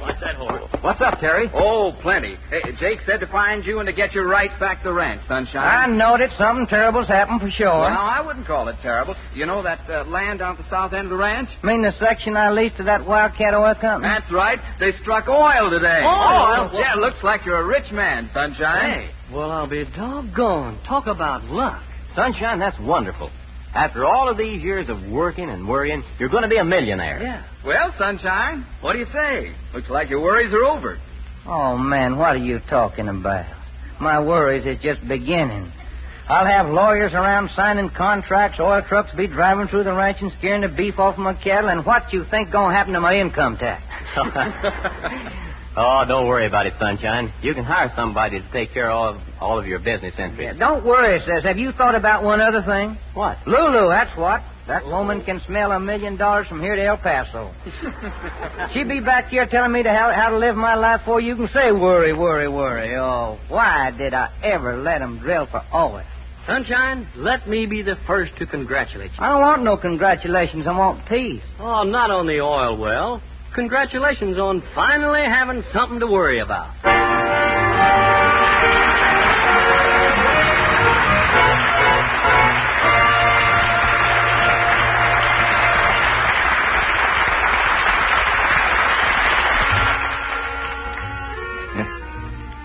watch 0.00 0.20
that 0.20 0.36
horse. 0.36 0.79
What's 0.90 1.02
up, 1.02 1.20
Terry? 1.20 1.48
Oh, 1.54 1.92
plenty. 2.02 2.34
Hey, 2.50 2.72
Jake 2.80 2.98
said 3.06 3.20
to 3.20 3.28
find 3.28 3.64
you 3.64 3.78
and 3.78 3.86
to 3.86 3.92
get 3.92 4.12
you 4.12 4.22
right 4.22 4.50
back 4.58 4.78
to 4.82 4.88
the 4.88 4.92
ranch, 4.92 5.22
Sunshine. 5.28 5.62
I 5.62 5.82
Sunshine. 5.86 5.96
knowed 5.98 6.20
it. 6.20 6.30
Something 6.36 6.66
terrible's 6.66 7.06
happened 7.06 7.40
for 7.40 7.48
sure. 7.48 7.68
Well, 7.78 7.86
I 7.96 8.20
wouldn't 8.20 8.44
call 8.44 8.66
it 8.66 8.74
terrible. 8.82 9.14
You 9.32 9.46
know 9.46 9.62
that 9.62 9.88
uh, 9.88 10.02
land 10.10 10.40
down 10.40 10.56
at 10.56 10.58
the 10.64 10.68
south 10.68 10.92
end 10.92 11.04
of 11.04 11.10
the 11.10 11.16
ranch? 11.16 11.48
mean 11.62 11.82
the 11.82 11.92
section 12.00 12.36
I 12.36 12.50
leased 12.50 12.76
to 12.78 12.82
that 12.90 13.06
Wildcat 13.06 13.54
Oil 13.54 13.72
Company? 13.80 14.12
That's 14.12 14.32
right. 14.32 14.58
They 14.80 14.90
struck 15.00 15.28
oil 15.28 15.70
today. 15.70 16.02
Oil? 16.02 16.72
Yeah, 16.74 16.96
looks 16.96 17.22
like 17.22 17.46
you're 17.46 17.60
a 17.60 17.66
rich 17.66 17.92
man, 17.92 18.28
Sunshine. 18.34 18.90
Hey, 18.90 19.10
well, 19.32 19.52
I'll 19.52 19.70
be 19.70 19.84
doggone. 19.94 20.80
Talk 20.88 21.06
about 21.06 21.44
luck. 21.44 21.84
Sunshine, 22.16 22.58
that's 22.58 22.80
wonderful. 22.80 23.30
After 23.74 24.04
all 24.04 24.28
of 24.28 24.36
these 24.36 24.62
years 24.62 24.88
of 24.88 25.10
working 25.10 25.48
and 25.48 25.68
worrying, 25.68 26.02
you're 26.18 26.28
going 26.28 26.42
to 26.42 26.48
be 26.48 26.56
a 26.56 26.64
millionaire. 26.64 27.22
Yeah. 27.22 27.44
Well, 27.64 27.94
Sunshine, 27.98 28.66
what 28.80 28.94
do 28.94 28.98
you 28.98 29.06
say? 29.12 29.54
Looks 29.72 29.88
like 29.88 30.10
your 30.10 30.20
worries 30.20 30.52
are 30.52 30.64
over. 30.64 30.98
Oh, 31.46 31.78
man, 31.78 32.18
what 32.18 32.36
are 32.36 32.38
you 32.38 32.60
talking 32.68 33.08
about? 33.08 33.46
My 34.00 34.20
worries 34.20 34.66
is 34.66 34.82
just 34.82 35.06
beginning. 35.06 35.70
I'll 36.28 36.46
have 36.46 36.72
lawyers 36.72 37.12
around 37.12 37.50
signing 37.56 37.90
contracts, 37.90 38.58
oil 38.60 38.82
trucks 38.88 39.12
be 39.16 39.26
driving 39.26 39.68
through 39.68 39.84
the 39.84 39.92
ranch 39.92 40.18
and 40.20 40.32
scaring 40.38 40.62
the 40.62 40.68
beef 40.68 40.98
off 40.98 41.18
my 41.18 41.34
cattle, 41.34 41.70
and 41.70 41.84
what 41.84 42.12
you 42.12 42.24
think 42.30 42.52
gonna 42.52 42.74
happen 42.74 42.92
to 42.92 43.00
my 43.00 43.16
income 43.16 43.56
tax? 43.56 43.82
oh, 45.76 46.04
don't 46.06 46.26
worry 46.26 46.46
about 46.46 46.66
it, 46.66 46.74
Sunshine. 46.78 47.32
You 47.42 47.54
can 47.54 47.64
hire 47.64 47.90
somebody 47.96 48.40
to 48.40 48.52
take 48.52 48.72
care 48.72 48.90
of 48.90 49.16
all 49.40 49.58
of 49.58 49.66
your 49.66 49.78
business 49.78 50.14
Yeah, 50.18 50.26
interests. 50.30 50.58
don't 50.58 50.84
worry, 50.84 51.20
says. 51.26 51.44
Have 51.44 51.58
you 51.58 51.72
thought 51.72 51.94
about 51.94 52.22
one 52.22 52.40
other 52.40 52.62
thing? 52.62 52.98
What? 53.14 53.38
Lulu, 53.46 53.88
that's 53.88 54.16
what. 54.16 54.42
That 54.68 54.84
woman 54.86 55.24
can 55.24 55.40
smell 55.46 55.72
a 55.72 55.80
million 55.80 56.16
dollars 56.16 56.46
from 56.46 56.60
here 56.60 56.76
to 56.76 56.84
El 56.84 56.98
Paso. 56.98 57.50
She'd 58.72 58.88
be 58.88 59.00
back 59.00 59.28
here 59.28 59.46
telling 59.46 59.72
me 59.72 59.82
to 59.82 59.90
how, 59.90 60.12
how 60.12 60.28
to 60.30 60.38
live 60.38 60.54
my 60.54 60.74
life 60.76 61.00
before 61.00 61.20
you 61.20 61.34
can 61.34 61.48
say 61.48 61.72
worry, 61.72 62.12
worry, 62.12 62.48
worry. 62.48 62.94
Oh, 62.96 63.38
why 63.48 63.90
did 63.90 64.14
I 64.14 64.28
ever 64.44 64.76
let 64.80 65.02
'em 65.02 65.18
drill 65.18 65.46
for 65.50 65.62
oil? 65.74 66.02
Sunshine, 66.46 67.06
let 67.16 67.48
me 67.48 67.66
be 67.66 67.82
the 67.82 67.96
first 68.06 68.32
to 68.38 68.46
congratulate 68.46 69.10
you. 69.12 69.16
I 69.24 69.28
don't 69.30 69.40
want 69.40 69.62
no 69.62 69.76
congratulations. 69.76 70.66
I 70.66 70.76
want 70.76 71.06
peace. 71.08 71.42
Oh, 71.58 71.82
not 71.84 72.10
on 72.10 72.26
the 72.26 72.40
oil 72.40 72.76
well. 72.76 73.20
Congratulations 73.54 74.38
on 74.38 74.62
finally 74.76 75.24
having 75.24 75.64
something 75.72 75.98
to 75.98 76.06
worry 76.06 76.40
about. 76.40 76.70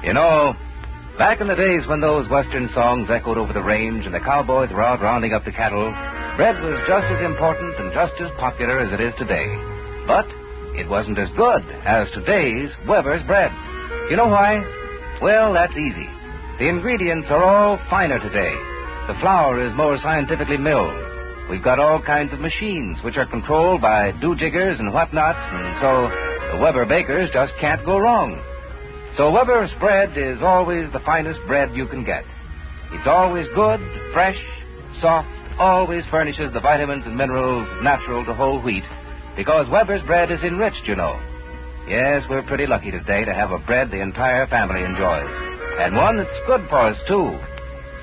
You 0.03 0.13
know, 0.13 0.53
back 1.17 1.41
in 1.41 1.47
the 1.47 1.55
days 1.55 1.87
when 1.87 1.99
those 1.99 2.29
western 2.29 2.69
songs 2.75 3.09
echoed 3.09 3.39
over 3.39 3.53
the 3.53 3.63
range 3.63 4.05
and 4.05 4.13
the 4.13 4.19
cowboys 4.19 4.69
were 4.71 4.83
out 4.83 5.01
rounding 5.01 5.33
up 5.33 5.45
the 5.45 5.51
cattle, 5.51 5.89
bread 6.37 6.61
was 6.61 6.79
just 6.87 7.07
as 7.07 7.25
important 7.25 7.73
and 7.79 7.91
just 7.91 8.13
as 8.21 8.29
popular 8.37 8.79
as 8.81 8.93
it 8.93 9.01
is 9.01 9.15
today. 9.17 9.47
But 10.05 10.27
it 10.77 10.89
wasn't 10.89 11.19
as 11.19 11.29
good 11.37 11.63
as 11.85 12.07
today's 12.13 12.69
Weber's 12.87 13.23
bread. 13.23 13.51
You 14.09 14.17
know 14.17 14.27
why? 14.27 14.59
Well, 15.21 15.53
that's 15.53 15.73
easy. 15.73 16.07
The 16.59 16.67
ingredients 16.67 17.27
are 17.29 17.43
all 17.43 17.79
finer 17.89 18.19
today. 18.19 18.53
The 19.07 19.19
flour 19.21 19.65
is 19.65 19.75
more 19.75 19.97
scientifically 20.01 20.57
milled. 20.57 20.93
We've 21.49 21.63
got 21.63 21.79
all 21.79 22.01
kinds 22.01 22.33
of 22.33 22.39
machines 22.39 22.97
which 23.03 23.17
are 23.17 23.25
controlled 23.25 23.81
by 23.81 24.11
do-jiggers 24.19 24.79
and 24.79 24.91
whatnots, 24.91 25.39
and 25.39 25.79
so 25.79 26.09
the 26.51 26.63
Weber 26.63 26.85
bakers 26.85 27.29
just 27.31 27.53
can't 27.59 27.85
go 27.85 27.97
wrong. 27.97 28.41
So 29.15 29.31
Weber's 29.31 29.71
bread 29.79 30.17
is 30.17 30.41
always 30.41 30.91
the 30.91 30.99
finest 31.05 31.39
bread 31.47 31.75
you 31.75 31.87
can 31.87 32.03
get. 32.03 32.25
It's 32.91 33.07
always 33.07 33.47
good, 33.55 33.79
fresh, 34.13 34.37
soft, 35.01 35.29
always 35.59 36.03
furnishes 36.11 36.51
the 36.53 36.59
vitamins 36.59 37.05
and 37.05 37.15
minerals 37.15 37.67
natural 37.81 38.25
to 38.25 38.33
whole 38.33 38.61
wheat, 38.61 38.83
because 39.35 39.67
Weber's 39.69 40.03
bread 40.03 40.31
is 40.31 40.41
enriched, 40.43 40.87
you 40.87 40.95
know. 40.95 41.19
Yes, 41.87 42.23
we're 42.29 42.43
pretty 42.43 42.65
lucky 42.65 42.91
today 42.91 43.25
to 43.25 43.33
have 43.33 43.51
a 43.51 43.59
bread 43.59 43.91
the 43.91 44.01
entire 44.01 44.47
family 44.47 44.83
enjoys, 44.83 45.29
and 45.79 45.95
one 45.95 46.17
that's 46.17 46.39
good 46.47 46.67
for 46.69 46.79
us, 46.79 46.97
too. 47.07 47.37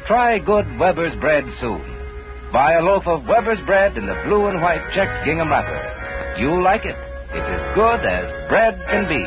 Try 0.06 0.38
good 0.38 0.66
Weber's 0.78 1.18
bread 1.20 1.44
soon. 1.60 1.82
Buy 2.52 2.74
a 2.74 2.82
loaf 2.82 3.06
of 3.06 3.26
Weber's 3.26 3.64
bread 3.66 3.96
in 3.96 4.06
the 4.06 4.20
blue 4.26 4.46
and 4.46 4.60
white 4.60 4.82
checked 4.94 5.24
gingham 5.24 5.48
wrapper. 5.48 6.38
You'll 6.38 6.62
like 6.62 6.84
it. 6.84 6.96
It's 7.34 7.48
as 7.48 7.74
good 7.74 8.04
as 8.04 8.48
bread 8.48 8.78
can 8.90 9.08
be. 9.08 9.24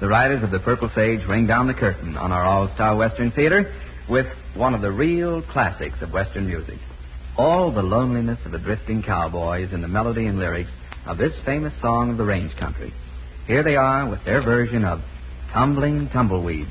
The 0.00 0.08
Riders 0.08 0.42
of 0.42 0.50
the 0.50 0.60
Purple 0.60 0.90
Sage 0.94 1.26
ring 1.28 1.46
down 1.46 1.66
the 1.66 1.74
curtain 1.74 2.16
on 2.16 2.32
our 2.32 2.44
All 2.44 2.68
Star 2.74 2.96
Western 2.96 3.30
Theater 3.30 3.72
with 4.08 4.26
one 4.54 4.74
of 4.74 4.80
the 4.80 4.90
real 4.90 5.42
classics 5.42 6.02
of 6.02 6.12
Western 6.12 6.46
music. 6.46 6.78
All 7.38 7.70
the 7.70 7.82
loneliness 7.82 8.40
of 8.44 8.52
a 8.52 8.58
drifting 8.58 9.00
cowboy 9.00 9.62
is 9.64 9.72
in 9.72 9.80
the 9.80 9.86
melody 9.86 10.26
and 10.26 10.40
lyrics 10.40 10.72
of 11.06 11.18
this 11.18 11.32
famous 11.44 11.72
song 11.80 12.10
of 12.10 12.16
the 12.18 12.24
range 12.24 12.56
country. 12.58 12.92
Here 13.46 13.62
they 13.62 13.76
are 13.76 14.10
with 14.10 14.24
their 14.24 14.42
version 14.42 14.84
of 14.84 15.00
Tumbling 15.52 16.08
Tumbleweeds. 16.08 16.68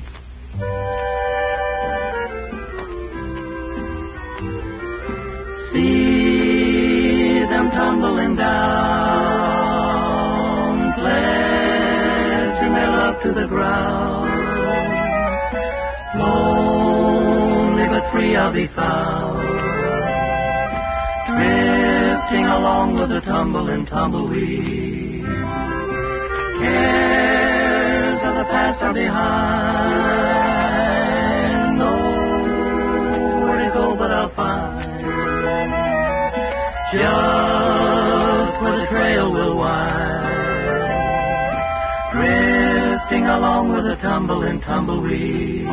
See 5.72 7.40
them 7.48 7.70
tumbling 7.70 8.36
down, 8.36 8.52
pledging 11.00 12.74
their 12.74 12.90
love 12.90 13.22
to 13.22 13.32
the 13.32 13.46
ground. 13.48 14.28
Lonely 16.18 17.86
but 17.88 18.12
free 18.12 18.36
I'll 18.36 18.52
be 18.52 18.66
found, 18.68 19.67
drifting 21.38 22.46
along 22.46 22.98
with 22.98 23.10
the 23.10 23.20
tumbling 23.20 23.86
tumbleweed. 23.86 25.24
Cares 26.60 28.20
of 28.28 28.34
the 28.40 28.44
past 28.50 28.82
are 28.82 28.92
behind, 28.92 30.08
nowhere 31.78 33.58
to 33.64 33.70
go 33.72 33.94
but 33.96 34.10
I'll 34.10 34.34
find 34.34 34.78
just 36.90 38.54
where 38.62 38.76
the 38.80 38.86
trail 38.90 39.26
will 39.32 39.56
wind, 39.56 40.26
drifting 42.14 43.26
along 43.26 43.64
with 43.74 43.86
a 43.86 43.96
tumbling 44.02 44.60
tumbleweed. 44.62 45.68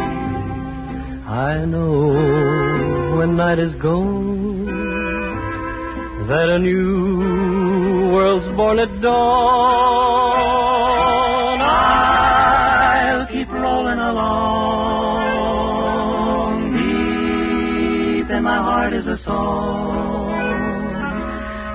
I 1.28 1.66
know 1.66 3.18
when 3.18 3.36
night 3.36 3.58
is 3.60 3.74
gone, 3.82 4.25
that 6.28 6.50
a 6.50 6.60
new 6.60 8.12
world's 8.14 8.48
born 8.56 8.80
at 8.80 9.02
dawn. 9.02 9.16
I'll 11.62 13.28
keep 13.28 13.48
rolling 13.50 14.00
along. 14.00 14.44
Deep 16.74 18.30
in 18.32 18.44
my 18.44 18.58
heart 18.58 18.94
is 18.94 19.06
a 19.06 19.18
song. 19.24 20.26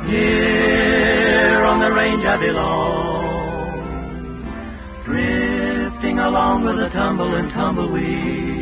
Here 0.09 1.65
on 1.65 1.79
the 1.81 1.93
range 1.93 2.25
I 2.25 2.37
belong. 2.37 3.21
Drifting 5.05 6.19
along 6.19 6.65
with 6.65 6.77
the 6.77 6.89
tumble 6.89 7.35
and 7.37 7.53
tumbleweed. 7.53 8.60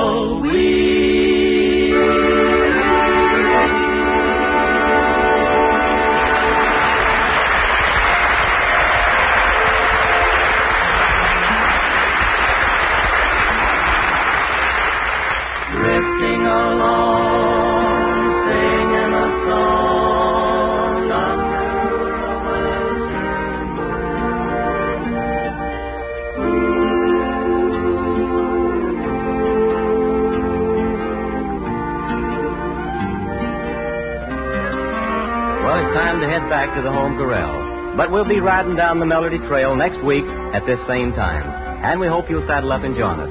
Tumbleweed. 0.00 1.29
But 38.00 38.08
we'll 38.10 38.24
be 38.24 38.40
riding 38.40 38.80
down 38.80 38.98
the 38.98 39.04
Melody 39.04 39.36
Trail 39.44 39.76
next 39.76 40.00
week 40.00 40.24
at 40.56 40.64
this 40.64 40.80
same 40.88 41.12
time. 41.12 41.44
And 41.84 42.00
we 42.00 42.08
hope 42.08 42.32
you'll 42.32 42.48
saddle 42.48 42.72
up 42.72 42.80
and 42.80 42.96
join 42.96 43.20
us. 43.20 43.28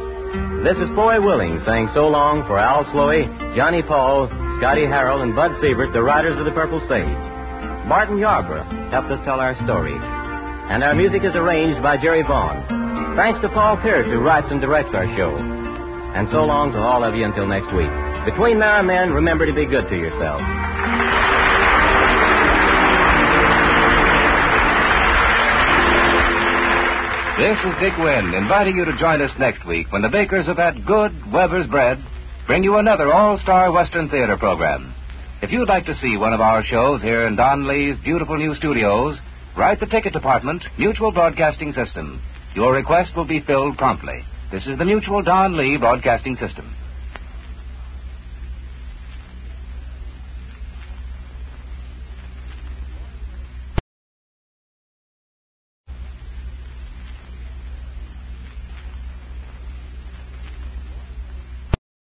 This 0.61 0.77
is 0.77 0.93
Foy 0.93 1.17
Willing 1.17 1.57
saying 1.65 1.89
so 1.97 2.05
long 2.05 2.45
for 2.45 2.53
Al 2.61 2.85
Sloey, 2.93 3.25
Johnny 3.57 3.81
Paul, 3.81 4.29
Scotty 4.61 4.85
Harrell, 4.85 5.25
and 5.25 5.33
Bud 5.33 5.57
Siebert, 5.57 5.89
the 5.89 6.05
riders 6.05 6.37
of 6.37 6.45
the 6.45 6.53
Purple 6.53 6.77
Sage. 6.85 7.17
Barton 7.89 8.21
Yarborough 8.21 8.93
helped 8.93 9.09
us 9.09 9.17
tell 9.25 9.41
our 9.41 9.57
story. 9.65 9.97
And 9.97 10.85
our 10.85 10.93
music 10.93 11.25
is 11.25 11.33
arranged 11.33 11.81
by 11.81 11.97
Jerry 11.97 12.21
Vaughn. 12.21 12.61
Thanks 13.17 13.41
to 13.41 13.49
Paul 13.49 13.81
Pierce, 13.81 14.05
who 14.05 14.21
writes 14.21 14.53
and 14.53 14.61
directs 14.61 14.93
our 14.93 15.09
show. 15.17 15.33
And 15.33 16.29
so 16.29 16.45
long 16.45 16.73
to 16.73 16.77
all 16.77 17.01
of 17.01 17.17
you 17.17 17.25
until 17.25 17.49
next 17.49 17.73
week. 17.73 17.89
Between 18.21 18.61
now 18.61 18.77
and 18.77 18.85
then, 18.85 19.17
remember 19.17 19.49
to 19.49 19.53
be 19.53 19.65
good 19.65 19.89
to 19.89 19.97
yourself. 19.97 20.45
This 27.39 27.57
is 27.63 27.79
Dick 27.79 27.93
Wynn 27.97 28.33
inviting 28.33 28.75
you 28.75 28.83
to 28.83 28.97
join 28.97 29.21
us 29.21 29.31
next 29.39 29.65
week 29.65 29.93
when 29.93 30.01
the 30.01 30.09
bakers 30.09 30.49
of 30.49 30.57
that 30.57 30.85
good 30.85 31.13
Weber's 31.31 31.67
bread 31.67 31.97
bring 32.45 32.65
you 32.65 32.75
another 32.75 33.13
all-star 33.13 33.71
Western 33.71 34.09
theater 34.09 34.35
program. 34.35 34.93
If 35.41 35.49
you'd 35.49 35.69
like 35.69 35.85
to 35.85 35.95
see 36.01 36.17
one 36.17 36.33
of 36.33 36.41
our 36.41 36.65
shows 36.65 37.01
here 37.01 37.25
in 37.27 37.37
Don 37.37 37.65
Lee's 37.65 37.95
beautiful 38.03 38.35
new 38.37 38.55
studios, 38.55 39.17
write 39.57 39.79
the 39.79 39.85
ticket 39.85 40.11
department, 40.11 40.65
Mutual 40.77 41.13
Broadcasting 41.13 41.71
System. 41.71 42.21
Your 42.55 42.73
request 42.73 43.15
will 43.15 43.23
be 43.25 43.39
filled 43.39 43.77
promptly. 43.77 44.25
This 44.51 44.67
is 44.67 44.77
the 44.77 44.83
Mutual 44.83 45.23
Don 45.23 45.55
Lee 45.55 45.77
Broadcasting 45.77 46.35
System. 46.35 46.75